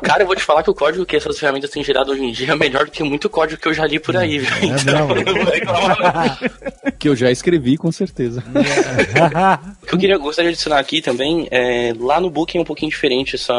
[0.03, 2.33] Cara, eu vou te falar que o código que essas ferramentas têm gerado hoje em
[2.33, 4.55] dia é melhor do que muito código que eu já li por aí, viu?
[4.57, 5.17] É Então, bravo.
[5.19, 6.39] eu não vou reclamar,
[6.83, 6.93] não.
[6.99, 8.43] Que eu já escrevi, com certeza.
[9.87, 12.65] O que eu queria, gostaria de adicionar aqui também, é, lá no Book é um
[12.65, 13.55] pouquinho diferente essa,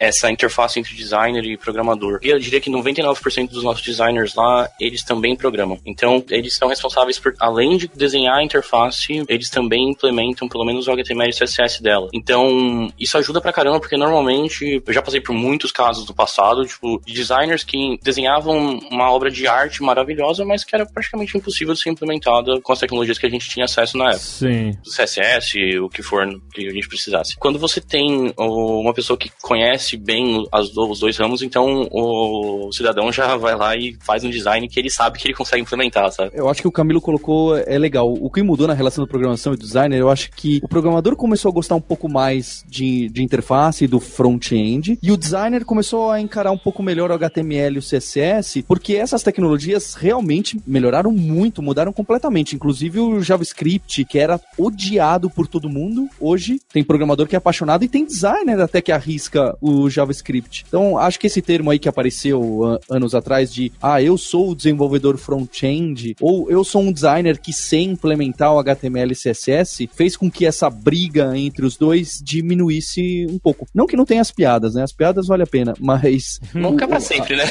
[0.00, 2.18] essa interface entre designer e programador.
[2.22, 5.78] Eu diria que 99% dos nossos designers lá, eles também programam.
[5.86, 10.88] Então, eles são responsáveis por, além de desenhar a interface, eles também implementam pelo menos
[10.88, 12.08] o HTML e CSS dela.
[12.12, 16.66] Então, isso ajuda pra caramba, porque normalmente, eu já passei por muitos casos do passado,
[16.66, 21.74] tipo, de designers que desenhavam uma obra de arte maravilhosa, mas que era praticamente impossível
[21.74, 24.18] de ser implementada com as tecnologias que a gente tinha acesso na época.
[24.18, 24.76] Sim.
[24.82, 25.44] CSS,
[25.78, 27.36] o que for que a gente precisasse.
[27.36, 33.36] Quando você tem uma pessoa que conhece bem os dois ramos, então o cidadão já
[33.36, 36.30] vai lá e faz um design que ele sabe que ele consegue implementar, sabe?
[36.34, 38.12] Eu acho que o Camilo colocou é legal.
[38.12, 41.16] O que mudou na relação da programação e do designer, eu acho que o programador
[41.16, 46.10] começou a gostar um pouco mais de, de interface do front-end e o designer começou
[46.10, 51.12] a encarar um pouco melhor o HTML e o CSS, porque essas tecnologias realmente melhoraram
[51.12, 52.54] muito, mudaram completamente.
[52.54, 57.84] Inclusive o JavaScript, que era odiado por todo mundo, hoje tem programador que é apaixonado
[57.84, 60.64] e tem designer até que arrisca o JavaScript.
[60.68, 64.50] Então, acho que esse termo aí que apareceu ah, anos atrás de ah, eu sou
[64.50, 69.88] o desenvolvedor front-end ou eu sou um designer que sei implementar o HTML e CSS,
[69.94, 73.66] fez com que essa briga entre os dois diminuísse um pouco.
[73.74, 74.82] Não que não tenha as piadas, né?
[74.82, 77.44] As piadas vale a pena, mas Não fica pra sempre, né?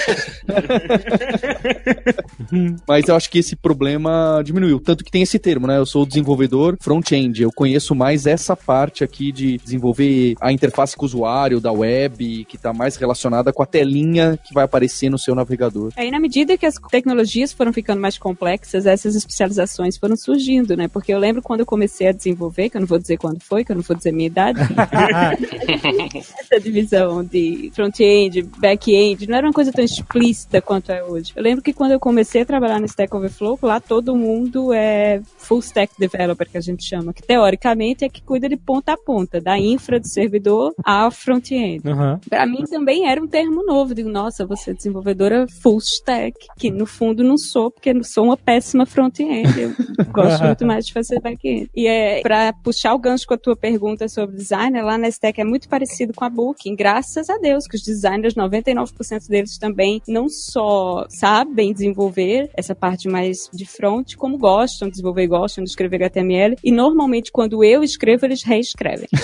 [2.87, 4.79] mas eu acho que esse problema diminuiu.
[4.79, 5.77] Tanto que tem esse termo, né?
[5.77, 7.41] Eu sou o desenvolvedor front-end.
[7.41, 12.45] Eu conheço mais essa parte aqui de desenvolver a interface com o usuário da web,
[12.45, 15.91] que está mais relacionada com a telinha que vai aparecer no seu navegador.
[15.95, 20.87] Aí, na medida que as tecnologias foram ficando mais complexas, essas especializações foram surgindo, né?
[20.87, 23.63] Porque eu lembro quando eu comecei a desenvolver, que eu não vou dizer quando foi,
[23.63, 24.59] que eu não vou dizer minha idade,
[26.39, 31.33] essa divisão de front-end, back-end, não era uma coisa tão explícita quanto é hoje.
[31.35, 35.21] Eu lembro que quando eu comecei a trabalhar no Stack Overflow, lá todo mundo é
[35.37, 38.93] full stack developer, que a gente chama, que teoricamente basicamente é que cuida de ponta
[38.93, 41.87] a ponta, da infra do servidor à front-end.
[41.87, 42.19] Aham.
[42.29, 43.95] Pra mim também era um termo novo.
[43.95, 48.25] Digo, nossa, você é desenvolvedora full stack, que no fundo não sou, porque eu sou
[48.25, 49.59] uma péssima front-end.
[49.59, 49.71] Eu
[50.11, 51.69] gosto muito mais de fazer back-end.
[51.73, 55.39] E é pra puxar o gancho com a tua pergunta sobre designer, lá na Stack
[55.39, 56.75] é muito parecido com a Booking.
[56.75, 63.07] Graças a Deus que os designers, 99% deles também não só sabem desenvolver essa parte
[63.07, 66.57] mais de front, como gostam de desenvolver, gostam de escrever HTML.
[66.63, 69.09] E normalmente quando eu escrevo, eles reescrevem.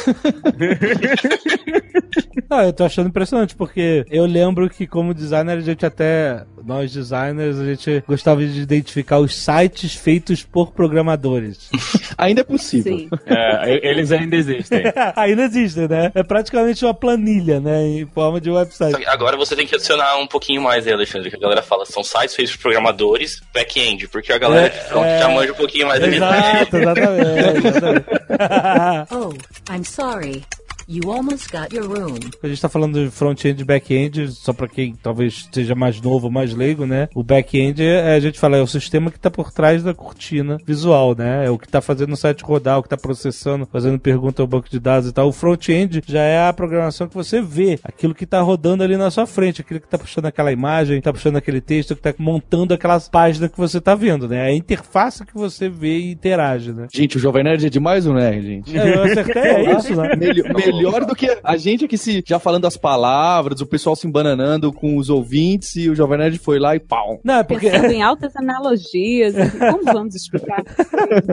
[2.51, 6.91] Ah, eu tô achando impressionante, porque eu lembro que como designer a gente até, nós
[6.91, 11.69] designers, a gente gostava de identificar os sites feitos por programadores.
[12.17, 12.97] Ainda é possível.
[12.97, 13.09] Sim.
[13.25, 14.83] É, eles ainda existem.
[15.15, 16.11] Ainda existe, né?
[16.13, 17.81] É praticamente uma planilha, né?
[17.85, 19.05] Em forma de website.
[19.07, 22.03] Agora você tem que adicionar um pouquinho mais aí, Alexandre, que a galera fala, são
[22.03, 25.19] sites feitos por programadores, back-end, porque a galera É, de front é.
[25.19, 26.03] já manja um pouquinho mais.
[26.03, 27.67] Exato, exatamente.
[27.67, 28.05] exatamente.
[29.11, 29.33] Oh,
[29.73, 30.43] I'm sorry.
[30.91, 32.15] You almost got your room.
[32.41, 36.31] A gente tá falando de front-end e back-end, só pra quem talvez seja mais novo,
[36.31, 37.07] mais leigo, né?
[37.13, 40.57] O back-end, é, a gente fala, é o sistema que tá por trás da cortina
[40.65, 41.45] visual, né?
[41.45, 44.47] É o que tá fazendo o site rodar, o que tá processando, fazendo pergunta ao
[44.47, 45.27] banco de dados e tal.
[45.27, 49.11] O front-end já é a programação que você vê, aquilo que tá rodando ali na
[49.11, 52.15] sua frente, aquilo que tá puxando aquela imagem, que tá puxando aquele texto, que tá
[52.17, 54.37] montando aquelas páginas que você tá vendo, né?
[54.37, 56.87] É a interface que você vê e interage, né?
[56.91, 58.75] Gente, o Jovem Nerd é demais ou não é, gente?
[58.75, 60.15] É, eu acertei, é isso, né?
[60.15, 64.07] Melhor, melhor do que a gente aqui se já falando as palavras, o pessoal se
[64.07, 67.19] embananando com os ouvintes e o Jovem Nerd foi lá e pau.
[67.23, 67.69] Não, é porque...
[67.69, 69.35] Pensando em altas analogias.
[69.57, 70.63] Como vamos explicar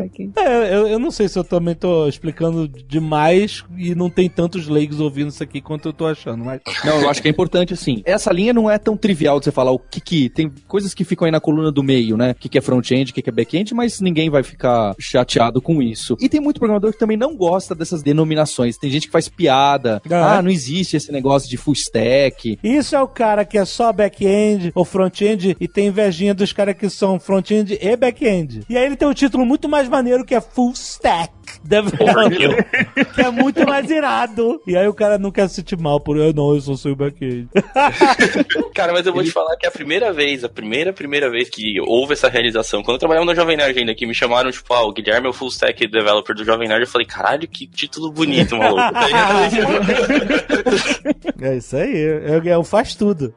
[0.04, 0.30] aqui?
[0.36, 4.68] É, eu, eu não sei se eu também tô explicando demais e não tem tantos
[4.68, 6.60] leigos ouvindo isso aqui quanto eu tô achando, mas.
[6.84, 8.02] Não, eu acho que é importante assim.
[8.04, 11.04] Essa linha não é tão trivial de você falar o que que tem coisas que
[11.04, 12.32] ficam aí na coluna do meio, né?
[12.32, 15.60] O que que é front-end, o que que é back-end, mas ninguém vai ficar chateado
[15.60, 16.16] com isso.
[16.20, 18.76] E tem muito programador que também não gosta dessas denominações.
[18.76, 20.00] Tem gente que faz piada.
[20.10, 20.38] Ah.
[20.38, 22.58] Ah, não existe esse negócio de full stack.
[22.62, 26.74] Isso é o cara que é só back-end ou front-end e tem invejinha dos caras
[26.74, 28.62] que são front-end e back-end.
[28.68, 32.66] E aí ele tem um título muito mais maneiro que é Full Stack Developer,
[33.14, 34.60] que é muito mais irado.
[34.66, 36.96] E aí o cara não quer se sentir mal por eu não, eu sou o
[36.96, 37.48] back-end.
[38.74, 41.80] Cara, mas eu vou te falar que a primeira vez, a primeira, primeira vez que
[41.80, 44.86] houve essa realização, quando eu trabalhava no Jovem Nerd ainda, que me chamaram, tipo, ah,
[44.86, 48.10] o Guilherme é o full stack developer do Jovem Nerd, eu falei, caralho, que título
[48.10, 48.82] bonito, maluco.
[51.40, 53.34] É isso aí, é, é o faz tudo.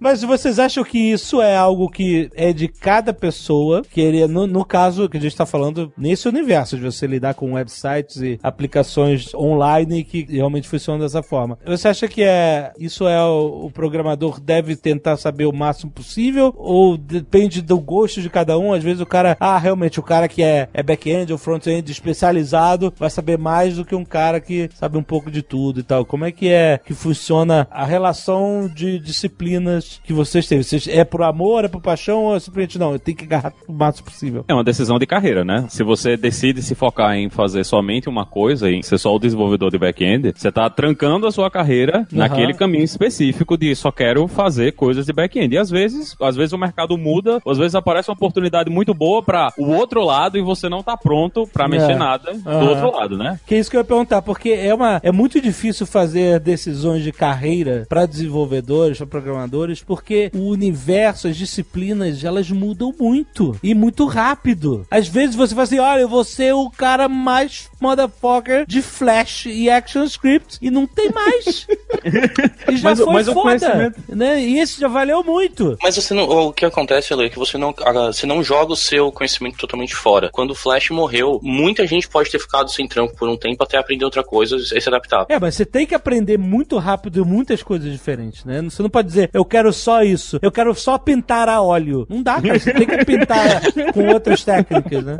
[0.00, 3.82] Mas vocês acham que isso é algo que é de cada pessoa?
[3.82, 7.34] Que ele, no, no caso que a gente tá falando, nesse universo de você lidar
[7.34, 11.58] com websites e aplicações online que realmente funcionam dessa forma.
[11.64, 16.54] Você acha que é isso é o, o programador deve tentar saber o máximo possível?
[16.56, 18.72] Ou depende do gosto de cada um?
[18.72, 22.92] Às vezes o cara, ah, realmente o cara que é, é back-end ou front-end especializado
[22.98, 26.04] vai saber mais do que um cara que sabe um pouco de tudo e tal.
[26.04, 30.62] Como é que é que funciona a relação de disciplinas que vocês têm?
[30.62, 32.92] Vocês, é por amor, é por paixão ou é simplesmente não?
[32.92, 34.44] Eu tenho que agarrar o máximo possível.
[34.48, 35.66] É uma decisão de carreira, né?
[35.68, 39.70] Se você decide se focar em fazer somente uma coisa, em ser só o desenvolvedor
[39.70, 44.72] de back-end, você tá trancando a sua carreira naquele caminho específico de só quero fazer
[44.72, 45.54] coisas de back-end.
[45.54, 49.22] E às vezes, às vezes o mercado muda, às vezes aparece uma oportunidade muito boa
[49.22, 51.96] para o outro lado e você não tá pronto para mexer É.
[51.96, 52.68] nada do Aham.
[52.70, 53.38] outro lado, né?
[53.46, 57.02] Que é isso que eu ia perguntar, porque é, uma, é muito difícil fazer decisões
[57.02, 63.74] de carreira para desenvolvedores, para programadores, porque o universo, as disciplinas, elas mudam muito e
[63.74, 64.86] muito rápido.
[64.90, 69.46] Às vezes você fala assim: olha, eu vou ser o cara mais motherfucker de Flash
[69.46, 71.66] e ActionScript e não tem mais.
[72.68, 74.42] e já Mas foi mas foda, né?
[74.42, 75.76] E esse já valeu muito.
[75.80, 78.72] Mas você não, o que acontece, Elo, é que você não, ah, você não joga
[78.72, 80.28] o seu conhecimento totalmente fora.
[80.32, 83.78] Quando o Flash morreu, muita gente pode ter ficado sem trampo por um tempo até
[83.78, 85.26] aprender outra coisa e se adaptar.
[85.28, 88.60] É, mas você tem que aprender muito rápido muitas coisas diferentes, né?
[88.62, 92.06] Você não pode dizer, eu quero só isso, eu quero só pintar a óleo.
[92.10, 92.58] Não dá, cara.
[92.58, 93.62] Você tem que pintar
[93.94, 95.16] com outras técnicas, né?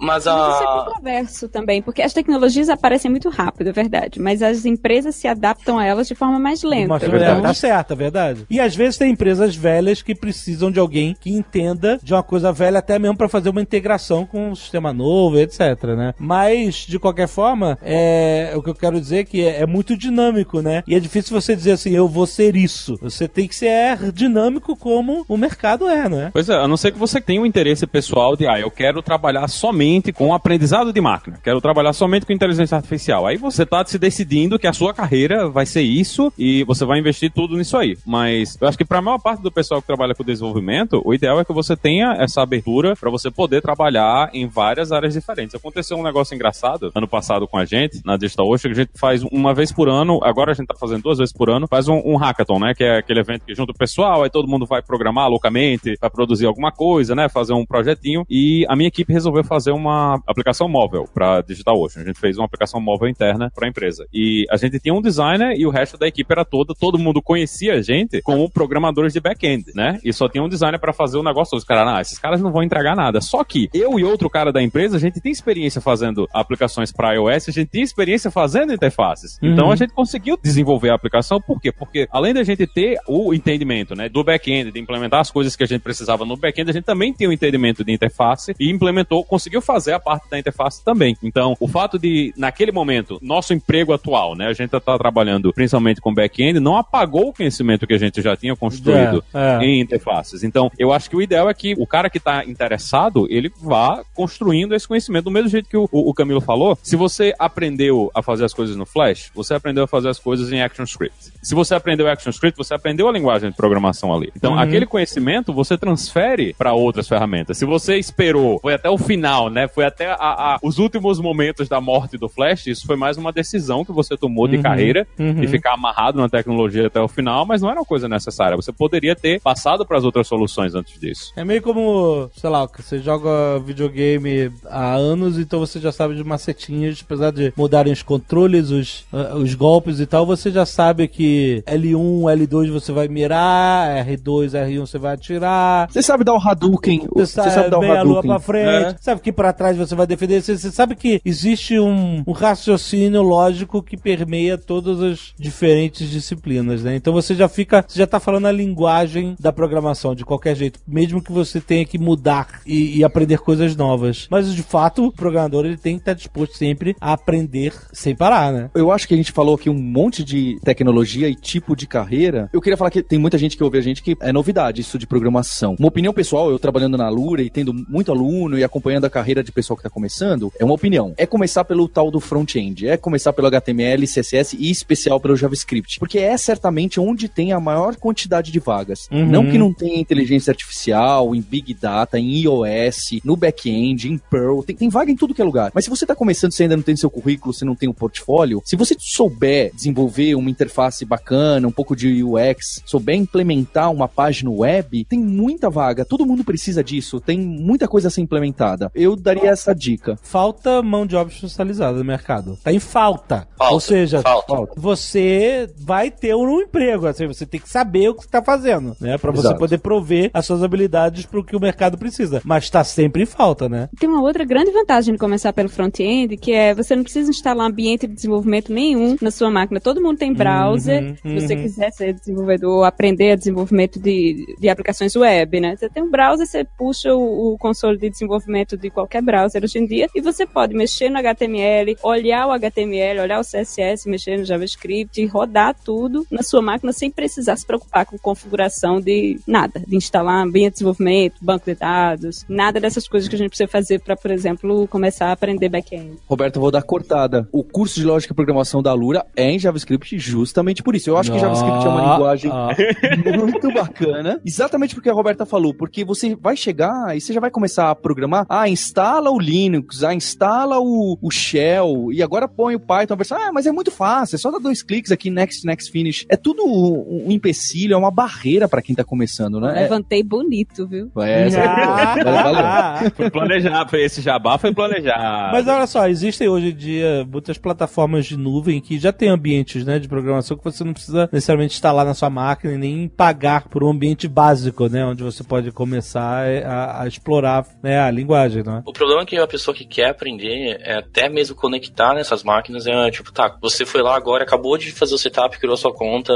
[0.00, 0.93] Mas a.
[0.94, 4.20] controverso também, porque as tecnologias aparecem muito rápido, é verdade.
[4.20, 6.88] Mas as empresas se adaptam a elas de forma mais lenta.
[6.88, 7.38] Mas, verdade.
[7.40, 8.46] é, tá certo, é verdade.
[8.48, 12.52] E às vezes tem empresas velhas que precisam de alguém que entenda de uma coisa
[12.52, 15.60] velha até mesmo pra fazer uma integração com um sistema novo, etc,
[15.96, 16.14] né?
[16.18, 19.96] Mas, de qualquer forma, é, o que eu quero dizer é que é, é muito
[19.96, 20.82] dinâmico, né?
[20.86, 22.98] E é difícil você dizer assim, eu vou ser isso.
[23.00, 26.30] Você tem que ser dinâmico como o mercado é, né?
[26.32, 29.02] Pois é, a não ser que você tenha um interesse pessoal de, ah, eu quero
[29.02, 33.26] trabalhar somente com aprendizado mercado de máquina, quero trabalhar somente com inteligência artificial.
[33.26, 36.98] Aí você tá se decidindo que a sua carreira vai ser isso e você vai
[36.98, 37.96] investir tudo nisso aí.
[38.04, 41.14] Mas eu acho que para a maior parte do pessoal que trabalha com desenvolvimento, o
[41.14, 45.54] ideal é que você tenha essa abertura para você poder trabalhar em várias áreas diferentes.
[45.54, 48.98] Aconteceu um negócio engraçado ano passado com a gente, na Digital Ocean, que a gente
[48.98, 51.88] faz uma vez por ano, agora a gente tá fazendo duas vezes por ano, faz
[51.88, 52.74] um, um hackathon, né?
[52.74, 56.10] Que é aquele evento que junta o pessoal, aí todo mundo vai programar loucamente, vai
[56.10, 57.28] produzir alguma coisa, né?
[57.28, 58.24] Fazer um projetinho.
[58.28, 62.02] E a minha equipe resolveu fazer uma aplicação móvel para Digital Ocean.
[62.02, 64.06] A gente fez uma aplicação móvel interna para a empresa.
[64.12, 67.22] E a gente tinha um designer e o resto da equipe era toda, todo mundo
[67.22, 70.00] conhecia a gente como programadores de back-end, né?
[70.04, 71.56] E só tinha um designer para fazer o negócio.
[71.56, 73.20] Os caras, ah, esses caras não vão entregar nada.
[73.20, 77.14] Só que eu e outro cara da empresa, a gente tem experiência fazendo aplicações para
[77.14, 79.38] iOS, a gente tem experiência fazendo interfaces.
[79.40, 79.52] Uhum.
[79.52, 81.70] Então a gente conseguiu desenvolver a aplicação, por quê?
[81.70, 85.62] Porque além da gente ter o entendimento, né, do back-end, de implementar as coisas que
[85.62, 89.24] a gente precisava no back-end, a gente também tem o entendimento de interface e implementou,
[89.24, 91.16] conseguiu fazer a parte da interface também.
[91.22, 96.00] Então, o fato de, naquele momento, nosso emprego atual, né, a gente está trabalhando principalmente
[96.00, 99.64] com back-end, não apagou o conhecimento que a gente já tinha construído É, é.
[99.64, 100.42] em interfaces.
[100.44, 104.02] Então, eu acho que o ideal é que o cara que está interessado, ele vá
[104.14, 105.24] construindo esse conhecimento.
[105.24, 108.76] Do mesmo jeito que o, o Camilo falou, se você aprendeu a fazer as coisas
[108.76, 111.32] no Flash, você aprendeu a fazer as coisas em ActionScript.
[111.42, 114.32] Se você aprendeu ActionScript, você aprendeu a linguagem de programação ali.
[114.36, 114.58] Então, Uhum.
[114.58, 117.58] aquele conhecimento você transfere para outras ferramentas.
[117.58, 119.66] Se você esperou, foi até o final, né?
[119.68, 123.32] Foi até a- a- os últimos momentos da morte do Flash, isso foi mais uma
[123.32, 124.62] decisão que você tomou de Uhum.
[124.62, 125.42] carreira Uhum.
[125.42, 128.56] e ficar amarrado na tecnologia até o final, mas não era uma coisa necessária.
[128.56, 131.32] Você poderia ter passado para as outras soluções antes disso.
[131.36, 136.24] É meio como, sei lá, você joga videogame há anos, então você já sabe de
[136.24, 141.08] macetinhas, apesar de mudarem os controles, os, ah, os golpes e tal, você já sabe
[141.08, 145.88] que L1, L2 você vai mirar, R2, R1 você vai atirar.
[145.90, 147.06] Você sabe dar o Hadouken.
[147.14, 148.30] Você sabe, dar o meia lua Hadouken.
[148.30, 148.96] pra frente, É.
[149.00, 150.40] sabe que pra trás você vai defender.
[150.44, 156.82] Você, você sabe que existe um, um raciocínio lógico que permeia todas as diferentes disciplinas,
[156.82, 156.94] né?
[156.94, 160.80] Então você já fica, você já tá falando a linguagem da programação de qualquer jeito,
[160.86, 164.26] mesmo que você tenha que mudar e, e aprender coisas novas.
[164.30, 168.52] Mas de fato, o programador ele tem que estar disposto sempre a aprender sem parar,
[168.52, 168.70] né?
[168.74, 172.50] Eu acho que a gente falou aqui um monte de tecnologia e tipo de carreira.
[172.52, 174.98] Eu queria falar que tem muita gente que ouve a gente que é novidade isso
[174.98, 175.74] de programação.
[175.78, 179.42] Uma opinião pessoal, eu trabalhando na Lura e tendo muito aluno e acompanhando a carreira
[179.42, 181.14] de pessoal que tá começando, é uma opinião.
[181.16, 185.98] É começar pelo tal do front-end, é começar pelo HTML, CSS e especial pelo JavaScript.
[185.98, 189.08] Porque é certamente onde tem a maior quantidade de vagas.
[189.10, 189.26] Uhum.
[189.26, 194.62] Não que não tenha inteligência artificial, em Big Data, em iOS, no back-end, em Perl,
[194.62, 195.70] tem, tem vaga em tudo que é lugar.
[195.74, 197.92] Mas se você tá começando, você ainda não tem seu currículo, você não tem um
[197.92, 204.08] portfólio, se você souber desenvolver uma interface bacana, um pouco de UX, souber implementar uma
[204.08, 208.90] página web, tem muita vaga, todo mundo precisa disso, tem muita coisa a ser implementada.
[208.94, 210.13] Eu daria essa dica.
[210.22, 212.58] Falta mão de obra especializada no mercado.
[212.62, 213.46] Tá em falta.
[213.56, 214.72] Falta, Ou seja, falta.
[214.76, 217.06] você vai ter um emprego.
[217.06, 219.18] Assim, você tem que saber o que você tá fazendo, né?
[219.18, 219.58] Pra você Exato.
[219.58, 222.40] poder prover as suas habilidades pro que o mercado precisa.
[222.44, 223.88] Mas tá sempre em falta, né?
[223.98, 227.66] Tem uma outra grande vantagem de começar pelo front-end, que é você não precisa instalar
[227.66, 229.80] ambiente de desenvolvimento nenhum na sua máquina.
[229.80, 231.02] Todo mundo tem browser.
[231.02, 231.62] Uhum, Se você uhum.
[231.62, 235.76] quiser ser desenvolvedor, aprender a desenvolvimento de, de aplicações web, né?
[235.76, 239.78] Você tem um browser, você puxa o, o console de desenvolvimento de qualquer browser hoje
[239.78, 244.38] em dia e você pode mexer no HTML, olhar o HTML, olhar o CSS, mexer
[244.38, 249.38] no JavaScript e rodar tudo na sua máquina sem precisar se preocupar com configuração de
[249.46, 253.48] nada, de instalar ambiente de desenvolvimento, banco de dados, nada dessas coisas que a gente
[253.50, 256.18] precisa fazer para, por exemplo, começar a aprender back-end.
[256.26, 257.48] Roberto, eu vou dar cortada.
[257.52, 261.10] O curso de lógica e programação da Lura é em JavaScript justamente por isso.
[261.10, 262.68] Eu acho que JavaScript é uma Ah, linguagem ah.
[263.38, 264.40] muito bacana.
[264.44, 267.94] Exatamente porque a Roberta falou, porque você vai chegar e você já vai começar a
[267.94, 268.46] programar.
[268.48, 273.16] Ah, instala o Linux, ah, instala o, o Shell, e agora põe o Python.
[273.32, 276.24] Ah, mas é muito fácil, é só dar dois cliques aqui, next, next, finish.
[276.28, 279.72] É tudo um, um empecilho, é uma barreira pra quem tá começando, né?
[279.72, 281.10] Levantei bonito, viu?
[281.18, 283.10] É, Ah, Valeu, valeu.
[283.14, 285.52] Foi planejado, foi esse jabá foi planejado.
[285.52, 289.84] Mas olha só, existem hoje em dia muitas plataformas de nuvem que já tem ambientes
[289.84, 293.68] né, de programação que você não precisa necessariamente instalar na sua máquina e nem pagar
[293.68, 295.04] por um ambiente básico, né?
[295.04, 298.82] Onde você pode começar a, a explorar né, a linguagem, não é?
[298.86, 302.86] O problema é que a pessoa que quer aprender, é até mesmo conectar nessas máquinas,
[302.86, 306.32] é tipo, tá, você foi lá agora, acabou de fazer o setup, criou sua conta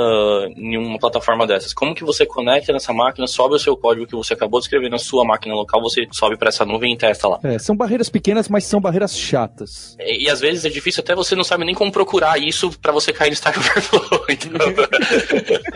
[0.57, 1.73] em uma plataforma dessas.
[1.73, 4.91] Como que você conecta nessa máquina, sobe o seu código que você acabou de escrever
[4.91, 7.39] na sua máquina local, você sobe para essa nuvem e testa lá.
[7.43, 9.97] É, são barreiras pequenas, mas são barreiras chatas.
[10.01, 12.93] E, e às vezes é difícil, até você não sabe nem como procurar isso para
[12.93, 14.27] você cair no Stack Overflow.
[14.29, 14.61] Então,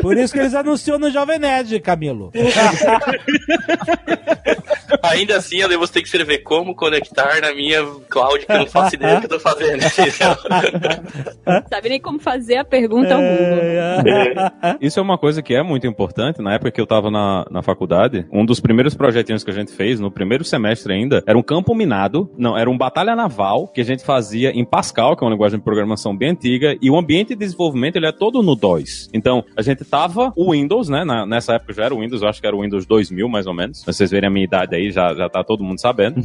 [0.01, 2.31] Por isso que eles anunciam no Jovem Nerd, Camilo.
[5.03, 8.67] ainda assim, eu devo ter que escrever como conectar na minha cloud que eu não
[8.67, 9.83] faço ideia do que eu tô fazendo.
[11.69, 14.77] Sabe nem como fazer a pergunta ao Google.
[14.81, 16.41] Isso é uma coisa que é muito importante.
[16.43, 19.73] Na época que eu tava na, na faculdade, um dos primeiros projetinhos que a gente
[19.73, 22.31] fez, no primeiro semestre ainda, era um campo minado.
[22.37, 25.59] Não, era um batalha naval que a gente fazia em Pascal, que é uma linguagem
[25.59, 29.09] de programação bem antiga, e o ambiente de desenvolvimento ele é todo no DOS.
[29.13, 31.05] Então, a gente tava o Windows, né?
[31.05, 33.47] na- nessa época já era o Windows, eu acho que era o Windows 2000, mais
[33.47, 33.81] ou menos.
[33.81, 36.21] Se vocês verem a minha idade aí, já, já tá todo mundo sabendo.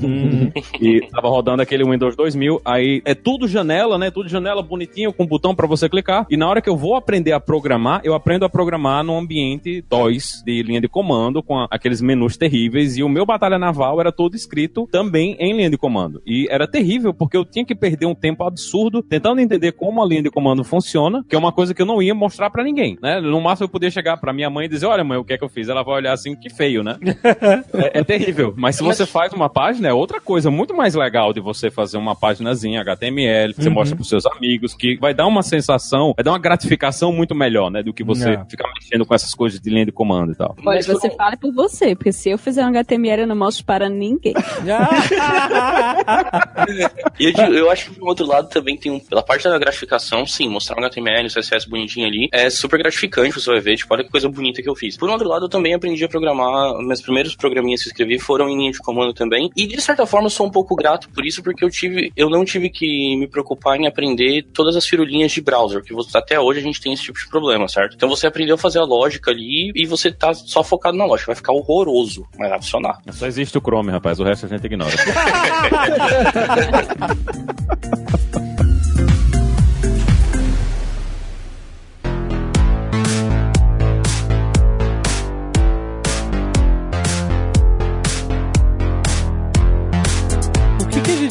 [0.81, 4.11] e tava rodando aquele Windows 2000, aí é tudo janela, né?
[4.11, 6.25] Tudo janela bonitinho, com botão pra você clicar.
[6.29, 9.83] E na hora que eu vou aprender a programar, eu aprendo a programar num ambiente
[9.89, 12.97] DOS, de linha de comando, com a- aqueles menus terríveis.
[12.97, 16.21] E o meu Batalha Naval era todo escrito também em linha de comando.
[16.25, 20.05] E era terrível, porque eu tinha que perder um tempo absurdo tentando entender como a
[20.07, 22.97] linha de comando funciona, que é uma coisa que eu não ia mostrar pra ninguém,
[23.01, 23.19] né?
[23.21, 25.37] No máximo eu podia chegar pra minha mãe e dizer, olha mãe, o que é
[25.37, 25.69] que eu fiz?
[25.69, 26.97] Ela vai olhar assim, que feio, né?
[27.73, 28.46] é, é terrível.
[28.55, 31.97] Mas se você faz uma página, é outra coisa muito mais legal de você fazer
[31.97, 36.23] uma páginazinha HTML, que você mostra pros seus amigos, que vai dar uma sensação, vai
[36.23, 37.83] dar uma gratificação muito melhor, né?
[37.83, 38.45] Do que você É.
[38.45, 40.55] ficar mexendo com essas coisas de linha de comando e tal.
[40.65, 43.65] Olha, Mas você fala por você, porque se eu fizer um HTML eu não mostro
[43.65, 44.33] para ninguém.
[47.19, 48.99] E eu, eu acho que, por outro lado, também tem um.
[48.99, 53.49] Pela parte da gratificação, sim, mostrar um HTML, CSS bonitinho ali, é super gratificante, você
[53.51, 54.97] vai ver, tipo, olha que coisa bonita que eu fiz.
[54.97, 58.49] Por outro lado, eu também aprendi a programar, meus primeiros programinhas que eu escrevi foram
[58.49, 61.25] em linha de comando também, e de certa forma eu sou um pouco grato por
[61.25, 65.31] isso, porque eu tive, eu não tive que me preocupar em aprender todas as firulinhas
[65.31, 67.95] de browser, que você- até hoje a gente tem esse tipo de problema, certo?
[67.95, 71.27] Então você aprendeu a fazer a lógica ali, e você tá só focado na lógica,
[71.27, 72.99] vai ficar horroroso, mas vai funcionar.
[73.11, 74.91] Só existe o Chrome, rapaz, o resto a gente ignora.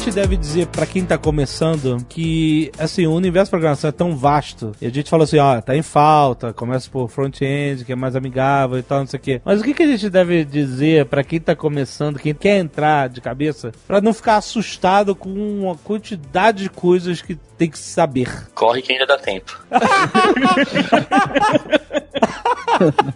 [0.07, 4.16] gente deve dizer pra quem tá começando que, assim, o universo de programação é tão
[4.16, 4.70] vasto.
[4.80, 8.14] E a gente falou assim, ó, tá em falta, começa por front-end, que é mais
[8.14, 9.40] amigável e tal, não sei o quê.
[9.44, 13.09] Mas o que, que a gente deve dizer pra quem tá começando, quem quer entrar
[13.09, 18.48] de cabeça, pra não ficar assustado com uma quantidade de coisas que tem que saber?
[18.54, 19.61] Corre que ainda dá tempo.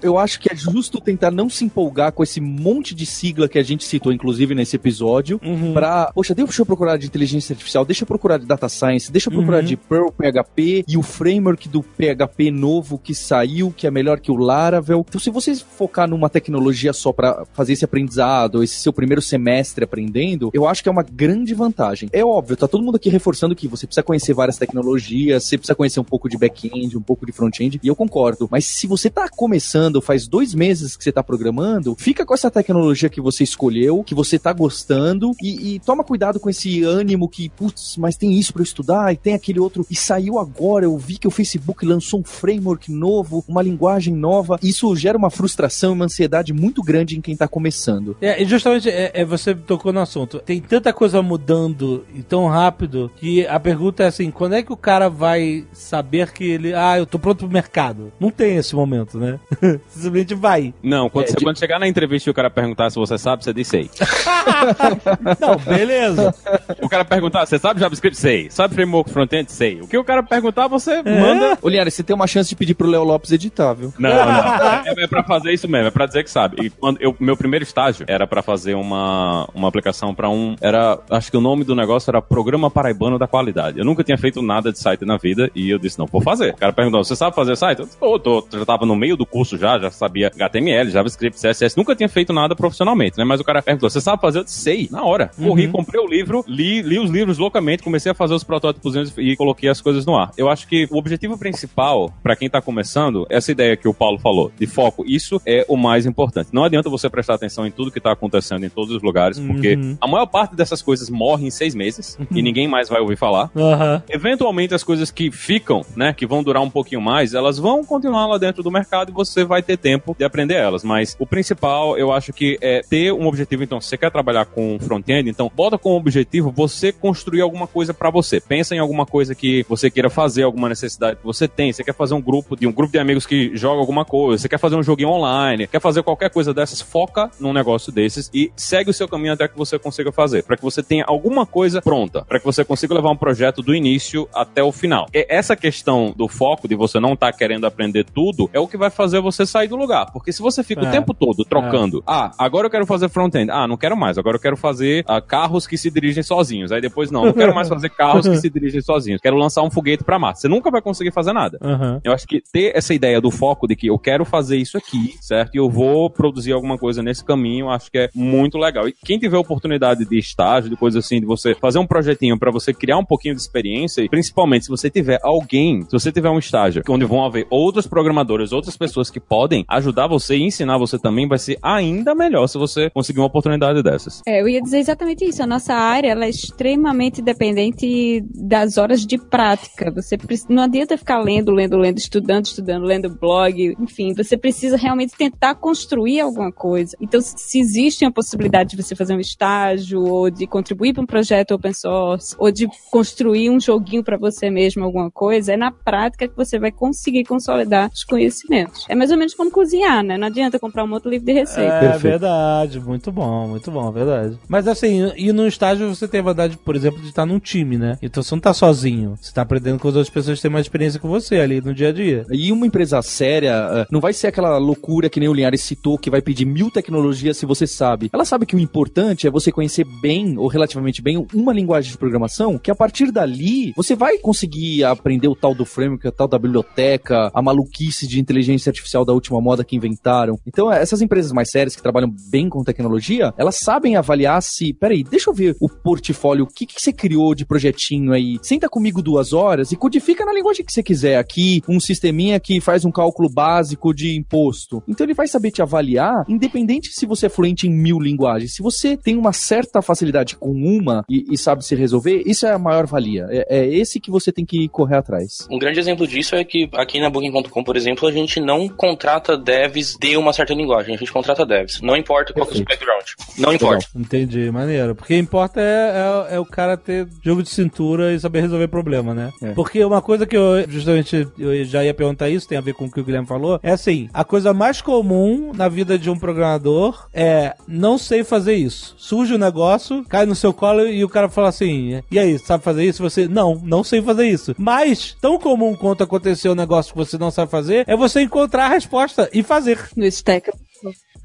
[0.02, 3.58] Eu acho que é justo tentar não se empolgar com esse monte de sigla que
[3.58, 5.40] a gente citou, inclusive, nesse episódio,
[5.72, 9.28] pra, poxa, deixa eu procurar de inteligência artificial, deixa eu procurar de data science, deixa
[9.28, 9.64] eu procurar Uhum.
[9.64, 14.30] de Perl PHP e o framework do PHP novo que saiu, que é melhor que
[14.30, 15.04] o Laravel.
[15.08, 19.84] Então, se você focar numa tecnologia só pra fazer esse aprendizado, esse seu primeiro semestre
[19.84, 22.08] aprendendo, eu acho que é uma grande vantagem.
[22.12, 25.74] É óbvio, tá todo mundo aqui reforçando que você precisa conhecer várias tecnologias, você precisa
[25.74, 28.48] conhecer um pouco de back-end, um pouco de front-end, e eu concordo.
[28.50, 32.50] Mas se você tá começando, faz dois meses que você tá programando, fica com essa
[32.50, 37.28] tecnologia que você escolheu, que você tá gostando, e, e toma cuidado com esse ânimo
[37.28, 40.84] que, putz, mas tem isso pra eu estudar, e tem aquele outro, e saiu agora,
[40.84, 44.58] eu vi que o Facebook lançou um framework novo, uma linguagem nova.
[44.62, 48.16] Isso gera uma frustração e uma ansiedade muito grande em quem tá começando.
[48.20, 50.38] É, e justamente é, é, você tocou no assunto.
[50.40, 54.72] Tem tanta coisa mudando e tão rápido que a pergunta é assim: quando é que
[54.72, 56.74] o cara vai saber que ele.
[56.74, 58.12] Ah, eu tô pronto pro mercado?
[58.20, 59.38] Não tem esse momento, né?
[59.88, 60.72] Simplesmente vai.
[60.82, 63.16] Não, quando, É, você, de- quando chegar na entrevista e o cara perguntar se você
[63.18, 63.90] sabe, você diz sei.
[65.40, 66.34] Não, beleza.
[66.80, 68.16] O cara perguntar, você sabe JavaScript?
[68.18, 68.50] Sei.
[68.50, 69.50] Sabe framework front-end?
[69.52, 69.80] Sei.
[69.80, 71.58] O que o cara perguntar, você manda.
[71.60, 73.92] Ô, Linhares, você tem uma chance de pedir pro Léo Lopes editar, viu?
[73.98, 74.60] Não, não.
[74.80, 76.64] É, é pra fazer isso mesmo, é pra dizer que sabe.
[76.64, 80.56] E quando eu, meu primeiro estágio era pra fazer uma, uma aplicação pra um.
[80.60, 80.98] Era.
[81.10, 83.78] Acho que o nome do negócio era Programa Paraibano da Qualidade.
[83.78, 86.50] Eu nunca tinha feito nada de site na vida e eu disse, não, vou fazer.
[86.52, 87.80] O cara perguntou, você sabe fazer site?
[87.80, 91.38] Eu disse, "Ô, tô, já tava no meio do curso já, já sabia HTML, JavaScript,
[91.40, 93.24] CSS, nunca tinha feito nada profissionalmente, né?
[93.24, 94.38] Mas o cara perguntou, você sabe fazer?
[94.40, 95.30] Eu disse, sei, na hora.
[95.36, 99.36] Corri, comprei o livro, li, li os livros loucamente, comecei a fazer os protótipos e
[99.36, 100.30] coloquei as coisas no ar.
[100.36, 103.94] Eu acho que o objetivo principal, pra quem tá começando, é essa ideia que o
[103.94, 105.04] Paulo falou, de foco.
[105.06, 106.50] Isso é o mais importante.
[106.52, 109.74] Não adianta você prestar atenção em tudo que tá acontecendo em todos os lugares, porque
[109.74, 109.96] Uhum.
[110.00, 113.50] a maior parte dessas coisas morre em seis meses e ninguém mais vai ouvir falar.
[113.56, 114.02] Aham.
[114.08, 118.26] Eventualmente as coisas que ficam, né, que vão durar um pouquinho mais, elas vão continuar
[118.26, 120.82] lá dentro do mercado e você vai ter tempo de aprender elas.
[120.84, 123.62] Mas o principal, eu acho que é ter um objetivo.
[123.62, 127.92] Então, se você quer trabalhar com front-end, então bota como objetivo você construir alguma coisa
[127.92, 128.40] pra você.
[128.40, 131.72] Pensa em alguma coisa que você queira fazer, alguma necessidade que você tem.
[131.72, 134.48] Você quer fazer um grupo de um grupo de amigos que joga alguma coisa, você
[134.48, 138.52] quer fazer um joguinho online, quer fazer qualquer coisa dessas, foca num negócio desses e
[138.56, 141.82] segue o seu caminho até que você consiga fazer, para que você tenha alguma coisa
[141.82, 145.06] pronta, para que você consiga levar um projeto do início até o final.
[145.14, 148.76] E essa questão do foco, de você não estar querendo aprender tudo, é o que
[148.76, 150.10] vai fazer você sair do lugar.
[150.12, 150.88] Porque se você fica É.
[150.88, 154.36] o tempo todo trocando, ah, agora eu quero fazer front-end, ah, não quero mais, agora
[154.36, 156.70] eu quero fazer ah, carros que se dirigem sozinhos.
[156.70, 159.20] Aí depois, não, não quero mais fazer carros que se dirigem sozinhos.
[159.20, 160.40] Quero lançar um foguete pra Marte.
[160.40, 161.58] Você nunca vai conseguir fazer nada.
[161.60, 162.00] Aham.
[162.04, 165.16] Eu acho que ter essa ideia do foco de que eu quero fazer isso aqui,
[165.20, 165.54] certo?
[165.54, 168.86] E eu vou produzir alguma coisa nesse caminho, eu acho que é muito legal.
[168.86, 172.52] E quem tiver oportunidade de estágio, de coisa assim, de você fazer um projetinho pra
[172.52, 176.30] você criar um pouquinho de experiência, e principalmente se você tiver alguém, se você tiver
[176.30, 180.78] um estágio onde vão haver outros programadores, outras pessoas que podem ajudar você e ensinar
[180.78, 184.22] você também, vai ser ainda melhor se você conseguir uma oportunidade dessas.
[184.26, 185.42] É, eu ia dizer exatamente isso.
[185.42, 189.90] A nossa área ela é extremamente dependente das horas de prática.
[189.90, 194.14] Você não adianta ficar lendo, lendo, lendo, estudando, estudando, lendo blog, enfim.
[194.14, 196.96] Você precisa realmente tentar construir alguma coisa.
[197.00, 201.06] Então, se existe a possibilidade de você fazer um estágio ou de contribuir para um
[201.06, 205.70] projeto open source ou de construir um joguinho para você mesmo, alguma coisa, é na
[205.70, 208.86] prática que você vai conseguir consolidar os conhecimentos.
[208.88, 210.18] É mais ou menos como cozinhar, né?
[210.18, 211.72] Não adianta comprar um outro livro de receita.
[211.72, 214.38] É verdade, muito bom, muito bom, verdade.
[214.48, 217.76] Mas assim, e no estágio você tem a vantagem, por exemplo, de estar num time,
[217.76, 217.98] né?
[218.02, 219.16] Então você não tá sozinho.
[219.20, 221.74] Você tá aprendendo com as outras pessoas que têm mais experiência com você ali no
[221.74, 222.24] dia a dia.
[222.30, 225.98] E uma empresa séria eh, não vai ser aquela loucura que nem o Linhares citou,
[225.98, 228.10] que vai pedir mil tecnologias se você sabe.
[228.12, 231.98] Ela sabe que o importante é você conhecer bem, ou relativamente bem, uma linguagem de
[231.98, 236.28] programação, que a partir dali você vai conseguir aprender o tal do framework, a tal
[236.28, 240.38] da biblioteca, a maluquice de inteligência artificial da última moda que inventaram.
[240.46, 244.72] Então, eh, essas empresas mais sérias que trabalham bem com tecnologia, elas sabem avaliar se,
[244.72, 248.38] peraí, deixa eu ver o portfólio, o que, que você criou de projetinho aí.
[248.42, 252.60] Senta comigo duas horas e codifica na linguagem que você quiser aqui, um sisteminha que
[252.60, 254.80] faz um cálculo básico de imposto.
[254.86, 258.54] Então ele vai saber te avaliar, independente se você é fluente em mil linguagens.
[258.54, 262.52] Se você tem uma certa facilidade com uma e, e sabe se resolver, isso é
[262.52, 263.26] a maior valia.
[263.28, 265.48] É, é esse que você tem que correr atrás.
[265.50, 269.36] Um grande exemplo disso é que aqui na Booking.com, por exemplo, a gente não contrata
[269.36, 271.80] devs de uma certa linguagem, a gente contrata devs.
[271.80, 273.06] Não importa qual que é o seu background.
[273.36, 273.86] Não importa.
[273.96, 274.94] Entendi, maneiro.
[274.94, 279.14] Porque importa é, é, é o cara ter jogo de cintura e saber resolver problema,
[279.14, 279.32] né?
[279.42, 279.52] É.
[279.52, 282.84] Porque uma coisa que eu, justamente, eu já ia perguntar isso, tem a ver com
[282.84, 286.18] o que o Guilherme falou, é assim, a coisa mais comum na vida de um
[286.18, 288.94] programador é não sei fazer isso.
[288.98, 292.64] Surge um negócio, cai no seu colo e o cara fala assim, e aí, sabe
[292.64, 293.02] fazer isso?
[293.02, 294.54] Você, não, não sei fazer isso.
[294.58, 298.66] Mas, tão comum quanto acontecer um negócio que você não sabe fazer, é você encontrar
[298.66, 299.78] a resposta e fazer.
[299.96, 300.50] No Stack.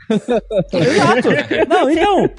[0.10, 1.30] Exato.
[1.68, 2.30] Não, então.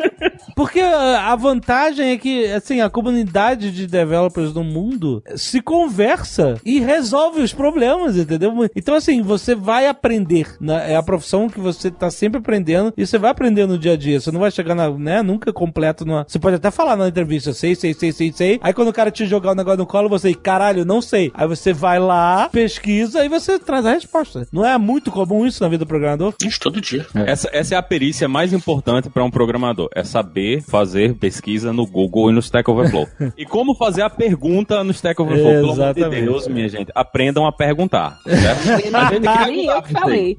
[0.55, 6.81] Porque a vantagem é que, assim, a comunidade de developers no mundo se conversa e
[6.81, 8.53] resolve os problemas, entendeu?
[8.75, 10.57] Então, assim, você vai aprender.
[10.61, 10.93] né?
[10.93, 13.97] É a profissão que você tá sempre aprendendo e você vai aprender no dia a
[13.97, 14.21] dia.
[14.21, 16.05] Você não vai chegar, na, né, nunca completo.
[16.05, 16.25] Numa...
[16.27, 18.59] Você pode até falar na entrevista, sei, sei, sei, sei, sei.
[18.63, 21.31] Aí quando o cara te jogar o negócio no colo, você, caralho, não sei.
[21.35, 24.47] Aí você vai lá, pesquisa e você traz a resposta.
[24.53, 26.35] Não é muito comum isso na vida do programador?
[26.45, 27.07] Isso todo dia.
[27.15, 29.89] Essa, essa é a perícia mais importante para um programador.
[29.95, 33.07] É saber fazer pesquisa no Google e no Stack Overflow.
[33.37, 35.53] e como fazer a pergunta no Stack Overflow.
[35.53, 36.07] Pelo amor de.
[36.07, 36.91] Deus, minha gente.
[36.95, 38.19] Aprendam a perguntar.
[38.25, 38.87] certo?
[38.97, 40.39] A gente quer ajudar eu falei.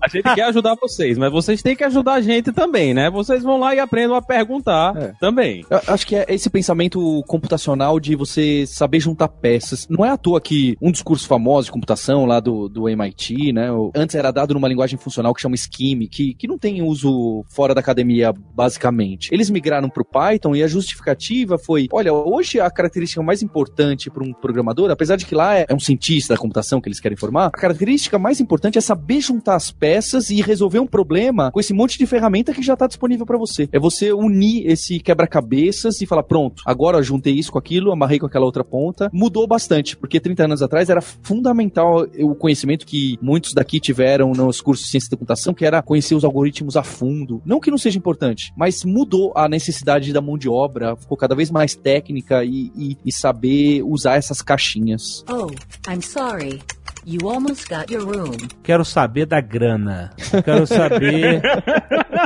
[0.00, 3.10] A gente quer ajudar vocês, mas vocês têm que ajudar a gente também, né?
[3.10, 5.12] Vocês vão lá e aprendam a perguntar É.
[5.20, 5.64] também.
[5.68, 9.86] Eu acho que é esse pensamento computacional de você saber juntar peças.
[9.88, 13.52] Não é à toa que um dos cursos famosos de computação lá do, do MIT,
[13.52, 13.68] né?
[13.94, 17.74] Antes era dado numa linguagem funcional que chama Scheme, que, que não tem uso fora
[17.74, 19.28] da academia, basicamente.
[19.32, 24.24] Eles migraram pro Python e a justificativa foi: olha, hoje a característica mais importante para
[24.24, 27.16] um programador, apesar de que lá é, é um cientista da computação que eles querem
[27.16, 31.60] formar, a característica mais importante é saber juntar as peças e resolver um problema com
[31.60, 33.68] esse monte de ferramenta que já está disponível para você.
[33.72, 38.26] É você unir esse quebra-cabeças e falar: pronto, agora juntei isso com aquilo, amarrei com
[38.26, 39.10] aquela outra ponta.
[39.12, 44.60] Mudou bastante, porque 30 anos atrás era fundamental o conhecimento que muitos daqui tiveram nos
[44.60, 46.35] cursos de ciência da computação, que era conhecer os algoritmos
[46.76, 47.40] a fundo.
[47.44, 51.34] Não que não seja importante, mas mudou a necessidade da mão de obra, ficou cada
[51.34, 55.24] vez mais técnica e, e- e saber usar essas caixinhas.
[55.30, 55.46] Oh,
[55.90, 56.60] I'm sorry.
[57.08, 58.32] You almost got your room.
[58.64, 60.10] Quero saber da grana.
[60.44, 61.40] Quero saber.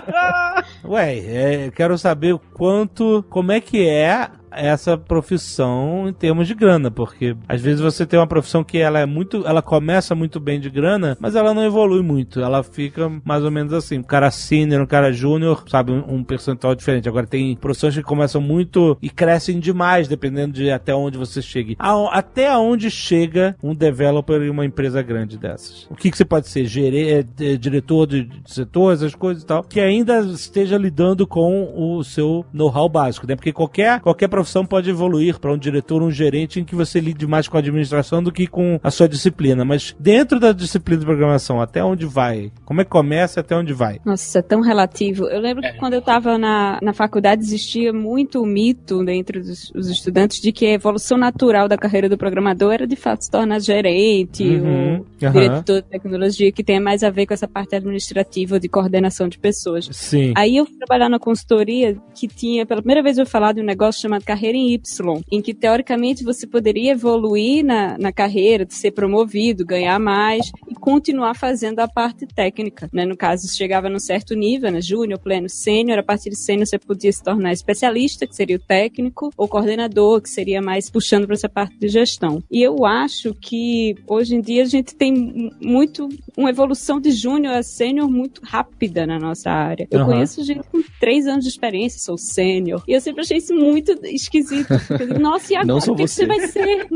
[0.85, 3.23] Ué, é, quero saber o quanto.
[3.29, 8.19] Como é que é essa profissão em termos de grana, porque às vezes você tem
[8.19, 11.65] uma profissão que ela é muito, ela começa muito bem de grana, mas ela não
[11.65, 15.93] evolui muito, ela fica mais ou menos assim, um cara sênior, um cara júnior, sabe,
[15.93, 17.09] um, percentual diferente.
[17.09, 21.77] Agora tem profissões que começam muito e crescem demais, dependendo de até onde você chegue.
[21.79, 25.87] Até onde chega um developer em uma empresa grande dessas?
[25.91, 26.67] O que, que você pode ser?
[26.67, 30.77] Gere, é, é, diretor diretor de, de setor, essas coisas e tal, que ainda esteja
[30.77, 33.35] lidando com o seu know-how básico, né?
[33.35, 37.27] Porque qualquer, qualquer profissão pode evoluir para um diretor, um gerente em que você lide
[37.27, 39.65] mais com a administração do que com a sua disciplina.
[39.65, 42.53] Mas dentro da disciplina de programação, até onde vai?
[42.65, 44.01] Como é que começa e até onde vai?
[44.05, 45.27] Nossa, isso é tão relativo.
[45.27, 49.71] Eu lembro que quando eu estava na, na faculdade existia muito o mito dentro dos
[49.75, 53.31] os estudantes de que a evolução natural da carreira do programador era de fato se
[53.31, 55.33] tornar gerente Uhum, ou aham.
[55.33, 59.39] diretor de tecnologia, que tenha mais a ver com essa parte administrativa de coordenação de
[59.39, 59.89] pessoas.
[59.93, 60.33] Sim.
[60.37, 63.65] Aí eu fui trabalhar na consultoria que tinha, pela primeira vez eu falar de um
[63.65, 68.93] negócio chamado carreira em Y, em que teoricamente você poderia evoluir na, na carreira, ser
[68.93, 72.89] promovido, ganhar mais e continuar fazendo a parte técnica.
[72.93, 73.05] Né?
[73.05, 74.81] No caso, você chegava num certo nível, né?
[74.81, 78.61] júnior, pleno, sênior, a partir de sênior você podia se tornar especialista, que seria o
[78.61, 82.41] técnico, ou coordenador, que seria mais puxando para essa parte de gestão.
[82.49, 87.55] E eu acho que hoje em dia a gente tem muito uma evolução de júnior
[87.55, 89.89] a sênior muito rápida na nossa área.
[89.91, 90.13] Eu Aham.
[90.13, 92.85] conheço gente com três anos de experiência, sou sênior.
[92.87, 94.69] E eu sempre achei isso muito esquisito.
[94.99, 95.67] digo, Nossa, e agora?
[95.67, 96.23] Não sou o que que você.
[96.23, 96.87] você vai ser?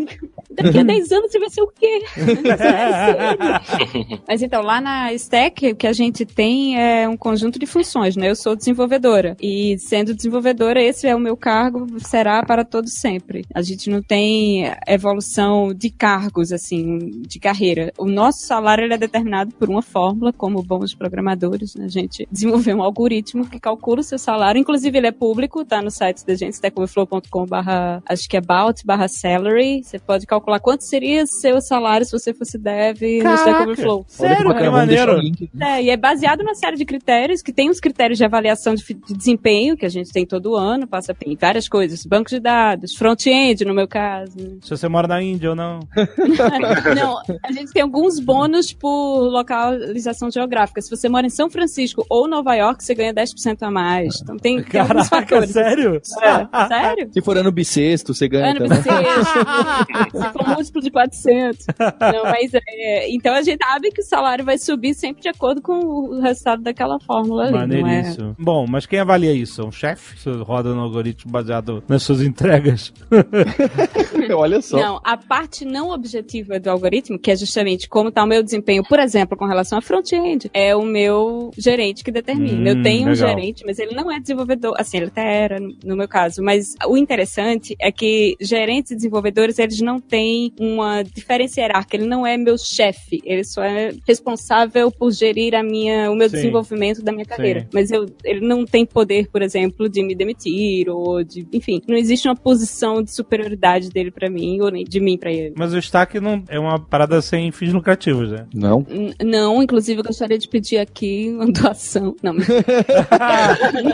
[0.51, 2.03] Daqui a 10 anos você vai ser o quê?
[4.29, 8.17] Mas então, lá na Stack, o que a gente tem é um conjunto de funções,
[8.17, 8.31] né?
[8.31, 9.37] Eu sou desenvolvedora.
[9.41, 13.45] E sendo desenvolvedora, esse é o meu cargo, será para todo sempre.
[13.55, 17.93] A gente não tem evolução de cargos, assim, de carreira.
[17.99, 21.87] O nosso salário ele é determinado por uma fórmula, como bons programadores, né?
[21.87, 24.59] A gente desenvolveu um algoritmo que calcula o seu salário.
[24.59, 27.14] Inclusive, ele é público, tá no site da gente, stackoverflow.com
[27.49, 29.83] barra, acho que é about, barra salary.
[29.83, 33.63] Você pode calcular quanto seria seu salário se você fosse dev no Stack Caraca!
[33.65, 34.05] Overflow.
[34.09, 35.19] Sério, que maneiro.
[35.19, 35.51] link.
[35.61, 38.83] É, e é baseado numa série de critérios, que tem os critérios de avaliação de,
[38.85, 42.95] de desempenho, que a gente tem todo ano, passa em várias coisas, banco de dados,
[42.95, 44.37] front-end, no meu caso.
[44.37, 44.57] né?
[44.63, 45.81] Se você mora na Índia ou não.
[46.95, 50.81] Não, a gente tem alguns bônus por localização geográfica.
[50.81, 54.21] Se você mora em São Francisco ou Nova York, você ganha 10% a mais.
[54.23, 55.51] Então tem, tem alguns Caraca, fatores.
[55.51, 56.01] sério?
[56.23, 57.04] É, sério?
[57.13, 58.79] Se for ano bissexto, você ganha Ano também.
[58.79, 60.19] bissexto.
[60.19, 61.67] Se for múltiplo de 400.
[62.13, 65.61] Não, mas é, então a gente sabe que o salário vai subir sempre de acordo
[65.63, 67.67] com o resultado daquela fórmula ali, não é?
[67.83, 68.37] Maneiríssimo.
[68.39, 69.65] Bom, mas quem avalia isso?
[69.65, 70.19] Um chefe?
[70.19, 72.93] Você roda no algoritmo baseado nas suas entregas?
[74.37, 74.77] Olha só.
[74.77, 78.83] Não, a parte não objetiva do algoritmo, que é justamente como está o meu desempenho,
[78.85, 82.59] por exemplo, com relação a front-end, é o meu gerente que determina.
[82.61, 83.29] Hum, eu tenho um legal.
[83.29, 84.75] gerente, mas ele não é desenvolvedor.
[84.79, 86.43] Assim, ele até era, no- no meu caso.
[86.43, 91.97] Mas o interessante é que gerentes e desenvolvedores, eles não têm uma diferença hierárquica.
[91.97, 93.21] Ele não é meu chefe.
[93.25, 96.37] Ele só é responsável por gerir a minha, o meu Sim.
[96.37, 97.61] desenvolvimento da minha carreira.
[97.61, 97.67] Sim.
[97.73, 101.47] Mas eu, ele não tem poder, por exemplo, de me demitir ou de.
[101.53, 105.33] Enfim, não existe uma posição de superioridade dele pra mim ou nem de mim pra
[105.33, 105.55] ele.
[105.57, 108.47] Mas o destaque não é uma parada sem fins lucrativos, né?
[108.55, 108.85] Não.
[108.89, 112.15] N- Não, inclusive eu gostaria de pedir aqui uma doação.
[112.23, 112.47] Não, mas...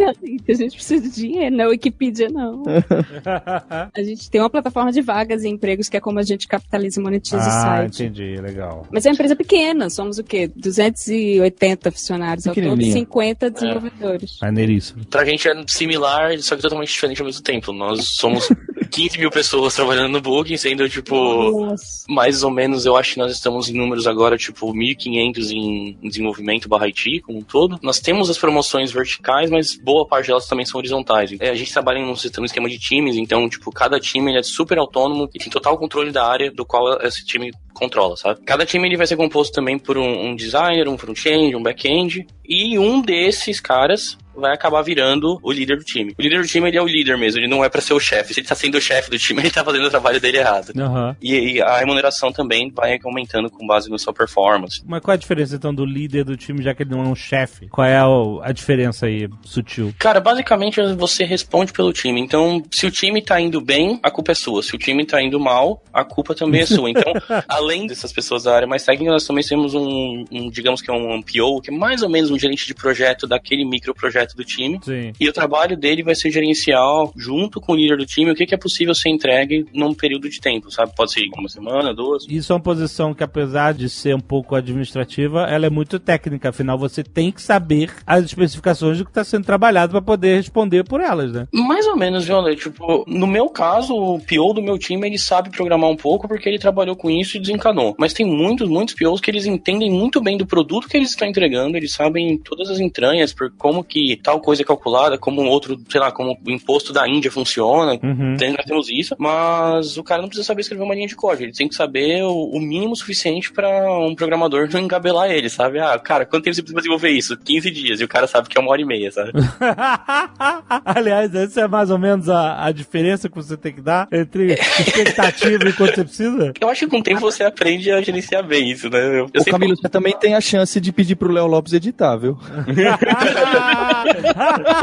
[0.01, 0.09] Não,
[0.49, 2.63] a gente precisa de dinheiro, não, Wikipedia não.
[3.95, 7.01] A gente tem uma plataforma de vagas e empregos que é como a gente capitaliza
[7.01, 8.05] e monetiza o ah, site.
[8.05, 8.87] entendi, legal.
[8.91, 10.51] Mas é uma empresa pequena, somos o quê?
[10.55, 12.93] 280 funcionários, ao todo Pequenininha.
[12.93, 14.39] 50 desenvolvedores.
[14.41, 15.05] Maneiríssimo.
[15.07, 17.73] Pra gente é similar, só que totalmente diferente ao mesmo tempo.
[17.73, 18.49] Nós somos
[18.91, 22.05] 15 mil pessoas trabalhando no Booking, sendo, tipo, Nossa.
[22.09, 26.69] mais ou menos, eu acho que nós estamos em números agora, tipo, 1.500 em desenvolvimento
[26.69, 27.79] barra IT como um todo.
[27.83, 31.35] Nós temos as promoções verticais, mas boa parte delas também são horizontais.
[31.39, 34.39] É, a gente trabalha em um sistema, esquema de times, então, tipo, cada time ele
[34.39, 38.41] é super autônomo e tem total controle da área do qual esse time controla, sabe?
[38.45, 42.27] Cada time ele vai ser composto também por um, um designer, um front-end, um back-end,
[42.47, 46.15] e um desses caras vai acabar virando o líder do time.
[46.19, 48.01] O líder do time, ele é o líder mesmo, ele não é pra ser o
[48.01, 48.35] chefe.
[48.35, 50.73] Se ele tá sendo o chefe do time, ele tá fazendo o trabalho dele errado.
[50.77, 51.17] Aham.
[51.21, 54.83] E, e a remuneração também vai aumentando com base na sua performance.
[54.87, 57.09] Mas qual é a diferença então do líder do time, já que ele não é
[57.09, 57.69] um chefe?
[57.69, 58.07] Qual é a,
[58.43, 59.95] a diferença aí, sutil?
[59.99, 62.21] Cara, basicamente você responde pelo time.
[62.21, 64.63] Então, se o time tá indo bem, a culpa é sua.
[64.63, 66.89] Se o time tá indo mal, a culpa também é sua.
[66.91, 67.13] Então,
[67.61, 70.95] além dessas pessoas da área mais técnica, nós também temos um, um, digamos que é
[70.95, 74.81] um PO, que é mais ou menos um gerente de projeto daquele microprojeto do time.
[74.83, 75.13] Sim.
[75.21, 76.81] E o trabalho dele vai ser gerenciar,
[77.17, 80.29] junto com o líder do time, o que, que é possível ser entregue num período
[80.29, 80.93] de tempo, sabe?
[80.97, 82.25] Pode ser uma semana, duas.
[82.29, 86.49] Isso é uma posição que, apesar de ser um pouco administrativa, ela é muito técnica.
[86.49, 90.85] Afinal, você tem que saber as especificações do que está sendo trabalhado para poder responder
[90.85, 91.47] por elas, né?
[91.53, 92.57] Mais ou menos, viu, Ale?
[92.57, 96.49] Tipo, no meu caso, o PO do meu time, ele sabe programar um pouco porque
[96.49, 97.95] ele trabalhou com isso e desencanou.
[97.99, 101.29] Mas tem muitos, muitos POs que eles entendem muito bem do produto que eles estão
[101.29, 105.81] entregando, eles sabem todas as entranhas por como que tal coisa é calculada, como outro,
[105.89, 107.99] sei lá, como o imposto da Índia funciona.
[108.03, 108.37] Uhum.
[108.41, 111.53] Nós temos isso, mas o cara não precisa saber escrever uma linha de código, ele
[111.53, 115.79] tem que saber o, o mínimo suficiente para um programador não engabelar ele, sabe?
[115.79, 117.37] Ah, cara, quanto tempo você precisa desenvolver isso?
[117.37, 119.33] 15 dias, e o cara sabe que é uma hora e meia, sabe?
[120.85, 124.53] Aliás, essa é mais ou menos a, a diferença que você tem que dar entre
[124.53, 126.53] expectativa e quanto você precisa?
[126.61, 128.99] Eu acho que com o tempo você aprende a gerenciar bem isso, né?
[128.99, 131.73] Eu, eu O sempre- Camilo, você também tem a chance de pedir pro Léo Lopes
[131.73, 132.39] editar, viu?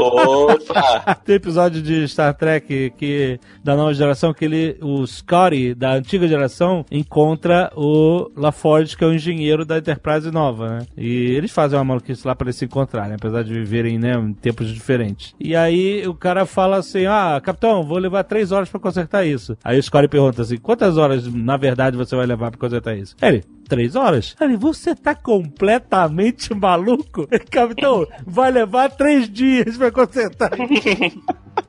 [0.00, 1.14] Opa!
[1.24, 6.26] Tem episódio de Star Trek que, da nova geração que ele, o Scotty, da antiga
[6.28, 10.86] geração, encontra o LaForge, que é o engenheiro da Enterprise nova, né?
[10.96, 14.32] E eles fazem uma maluquice lá pra eles se encontrarem, apesar de viverem, né, em
[14.32, 15.34] tempos diferentes.
[15.38, 19.56] E aí o cara fala assim, ah, capitão, vou levar três horas pra consertar isso.
[19.64, 23.16] Aí o Scotty pergunta assim, quantas horas, na verdade, você vai levar pra consertar isso?
[23.20, 24.34] Ele, três horas?
[24.40, 27.28] Ele, você tá completamente maluco?
[27.50, 30.50] Capitão, vai levar três dias pra consertar.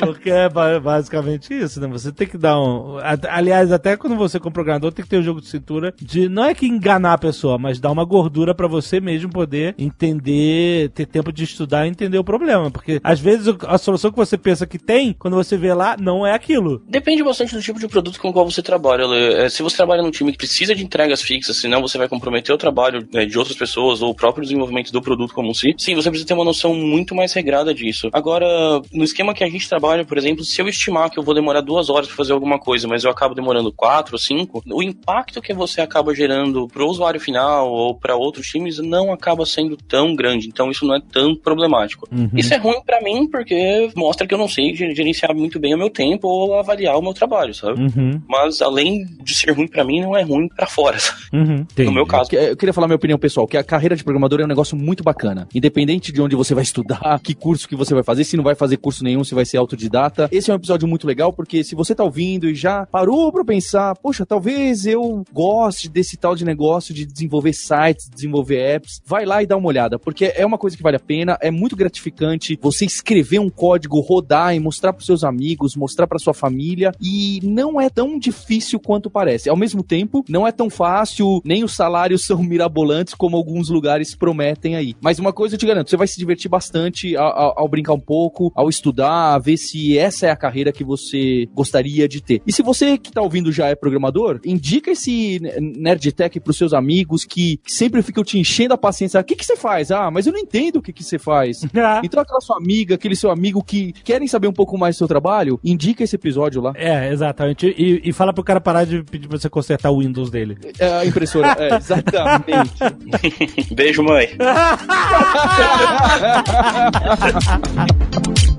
[0.00, 1.86] Porque é ba- basicamente isso, né?
[1.88, 2.96] Você tem que dar um.
[3.28, 6.28] Aliás, até quando você como programador, tem que ter um jogo de cintura de.
[6.28, 10.90] Não é que enganar a pessoa, mas dar uma gordura pra você mesmo poder entender,
[10.90, 12.70] ter tempo de estudar e entender o problema.
[12.70, 15.96] Porque às vezes o- a solução que você pensa que tem, quando você vê lá,
[15.98, 16.82] não é aquilo.
[16.88, 19.04] Depende bastante do tipo de produto com o qual você trabalha.
[19.14, 22.54] É, Se você trabalha num time que precisa de entregas fixas, senão você vai comprometer
[22.54, 25.94] o trabalho né, de outras pessoas ou o próprio desenvolvimento do produto como si, sim,
[25.94, 28.08] você precisa ter uma noção muito mais regrada disso.
[28.12, 28.46] Agora,
[28.92, 31.60] no esquema que a gente trabalha, por exemplo, se eu estimar que eu vou demorar
[31.60, 35.42] duas horas para fazer alguma coisa, mas eu acabo demorando quatro ou cinco, o impacto
[35.42, 39.76] que você acaba gerando para o usuário final ou para outros times não acaba sendo
[39.76, 40.46] tão grande.
[40.48, 42.08] Então, isso não é tão problemático.
[42.34, 45.74] Isso é ruim para mim porque mostra que eu não sei ger- gerenciar muito bem
[45.74, 47.80] o meu tempo ou avaliar o meu trabalho, sabe?
[47.82, 50.98] Uhum, Mas além de ser ruim pra mim, não é ruim pra fora.
[51.32, 51.66] uhum.
[51.78, 52.30] No meu caso.
[52.30, 54.76] Que- Eu queria falar minha opinião pessoal, que a carreira de programador é um negócio
[54.76, 55.48] muito bacana.
[55.54, 58.54] Independente de onde você vai estudar, que curso que você vai fazer, se não vai
[58.54, 60.28] fazer curso nenhum, se vai ser autodidata.
[60.32, 63.44] Esse é um episódio muito legal, porque se você tá ouvindo e já parou pra
[63.44, 69.24] pensar, poxa, talvez eu goste desse tal de negócio de desenvolver sites, desenvolver apps, vai
[69.24, 71.76] lá e dá uma olhada, porque é uma coisa que vale a pena, é muito
[71.76, 76.92] gratificante você escrever um código, rodar e mostrar pros seus amigos, mostrar pra sua família,
[77.00, 79.48] e não é tão difícil quanto parece.
[79.48, 84.14] Ao mesmo tempo, não é tão fácil, nem os salários são mirabolantes como alguns lugares
[84.14, 84.94] prometem aí.
[85.00, 87.92] Mas uma coisa eu te garanto, você vai se divertir bastante ao, ao- ao brincar
[87.94, 92.20] um pouco, ao estudar, a ver se essa é a carreira que você gostaria de
[92.20, 92.42] ter.
[92.46, 97.24] E se você que tá ouvindo já é programador, indica esse Nerdtech pros seus amigos
[97.24, 99.20] que, que sempre ficam te enchendo a paciência.
[99.20, 99.90] O que, que você faz?
[99.90, 101.64] Ah, mas eu não entendo o que, que você faz.
[102.02, 105.08] Então aquela sua amiga, aquele seu amigo que querem saber um pouco mais do seu
[105.08, 106.72] trabalho, indica esse episódio lá.
[106.74, 107.66] É, exatamente.
[107.66, 110.56] E, e fala pro cara parar de pedir pra você consertar o Windows dele.
[110.78, 113.74] É a impressora, é, exatamente.
[113.74, 114.28] Beijo, mãe.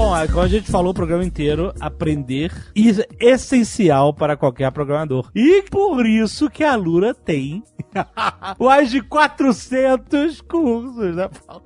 [0.00, 5.30] Bom, é, como a gente falou o programa inteiro, aprender é essencial para qualquer programador.
[5.34, 7.62] E por isso que a Lura tem
[8.58, 11.62] mais de 400 cursos, né, Paulo?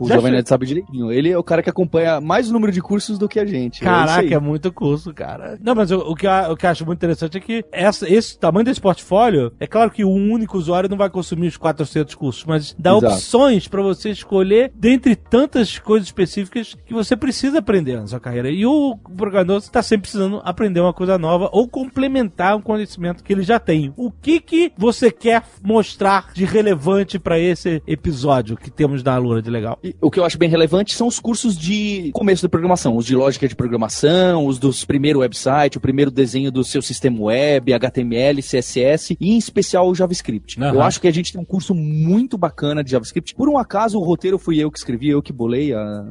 [0.00, 1.12] O Já Jovem Nerd sabe direitinho.
[1.12, 3.82] Ele é o cara que acompanha mais o número de cursos do que a gente.
[3.82, 4.42] Caraca, é isso é aí.
[4.42, 5.56] muito curso, cara.
[5.62, 8.12] Não, mas o, o que, eu, o que eu acho muito interessante é que essa,
[8.12, 12.16] esse tamanho desse portfólio, é claro que um único usuário não vai consumir os 400
[12.16, 13.14] cursos, mas dá Exato.
[13.14, 17.27] opções pra você escolher dentre tantas coisas específicas que você precisa
[17.58, 18.50] aprender na sua carreira.
[18.50, 23.32] E o programador está sempre precisando aprender uma coisa nova ou complementar um conhecimento que
[23.32, 23.92] ele já tem.
[23.96, 29.42] O que que você quer mostrar de relevante pra esse episódio que temos da Lura
[29.42, 29.78] de legal?
[29.82, 33.04] E o que eu acho bem relevante são os cursos de começo da programação, os
[33.04, 37.72] de lógica de programação, os dos primeiro website, o primeiro desenho do seu sistema web,
[37.72, 40.60] HTML, CSS e em especial o JavaScript.
[40.60, 40.74] Aham.
[40.74, 43.34] Eu acho que a gente tem um curso muito bacana de JavaScript.
[43.34, 46.04] Por um acaso o roteiro fui eu que escrevi, eu que bolei a...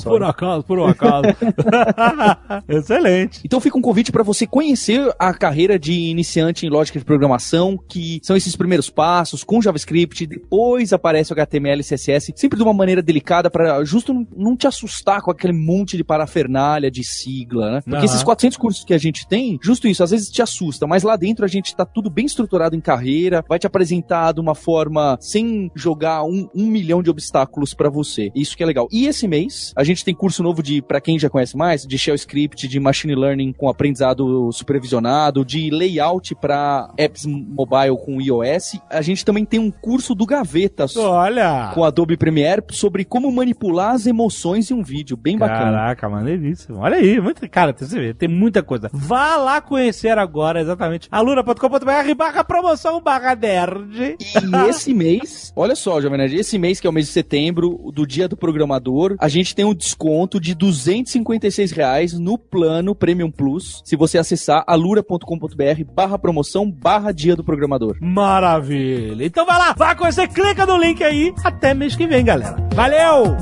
[0.00, 0.10] Só.
[0.10, 1.24] por acaso, por um acaso.
[2.68, 3.40] Excelente.
[3.44, 7.78] Então fica um convite para você conhecer a carreira de iniciante em lógica de programação,
[7.88, 12.62] que são esses primeiros passos com JavaScript, depois aparece o HTML e CSS, sempre de
[12.62, 17.70] uma maneira delicada para justo não- te assustar com aquele monte de parafernália de sigla,
[17.72, 17.80] né?
[17.80, 18.04] Porque Aham.
[18.04, 21.16] esses 400 cursos que a gente tem, justo isso, às vezes te assusta, mas lá
[21.16, 25.16] dentro a gente tá tudo bem estruturado em carreira, vai te apresentar de uma forma
[25.20, 28.30] sem jogar um, um milhão de obstáculos para você.
[28.34, 28.86] Isso que é legal.
[28.92, 31.86] E esse mês a gente tem curso novo novo de, para quem já conhece mais,
[31.86, 38.20] de shell script, de machine learning com aprendizado supervisionado, de layout para apps mobile com
[38.20, 38.80] iOS.
[38.90, 41.70] A gente também tem um curso do Gaveta Olha!
[41.74, 45.72] com Adobe Premiere sobre como manipular as emoções em um vídeo, bem bacana.
[45.72, 46.78] Caraca, maneiríssimo.
[46.78, 48.90] Olha aí, muito, cara, você vê, tem muita coisa.
[48.92, 54.16] Vá lá conhecer agora, exatamente, alura.com.br barra promoção barra nerd.
[54.20, 57.90] E esse mês, olha só, Jovem Nerd, esse mês que é o mês de setembro,
[57.94, 63.30] do dia do programador, a gente tem um desconto de 256 reais no plano Premium
[63.30, 67.96] Plus, se você acessar alura.com.br barra promoção barra dia do programador.
[68.00, 69.24] Maravilha.
[69.24, 71.32] Então vai lá, vá conhecer, clica no link aí.
[71.42, 72.56] Até mês que vem, galera.
[72.74, 73.36] Valeu!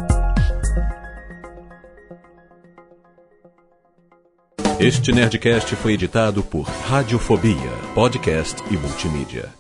[4.80, 9.57] Este Nerdcast foi editado por Radiofobia, podcast e multimídia.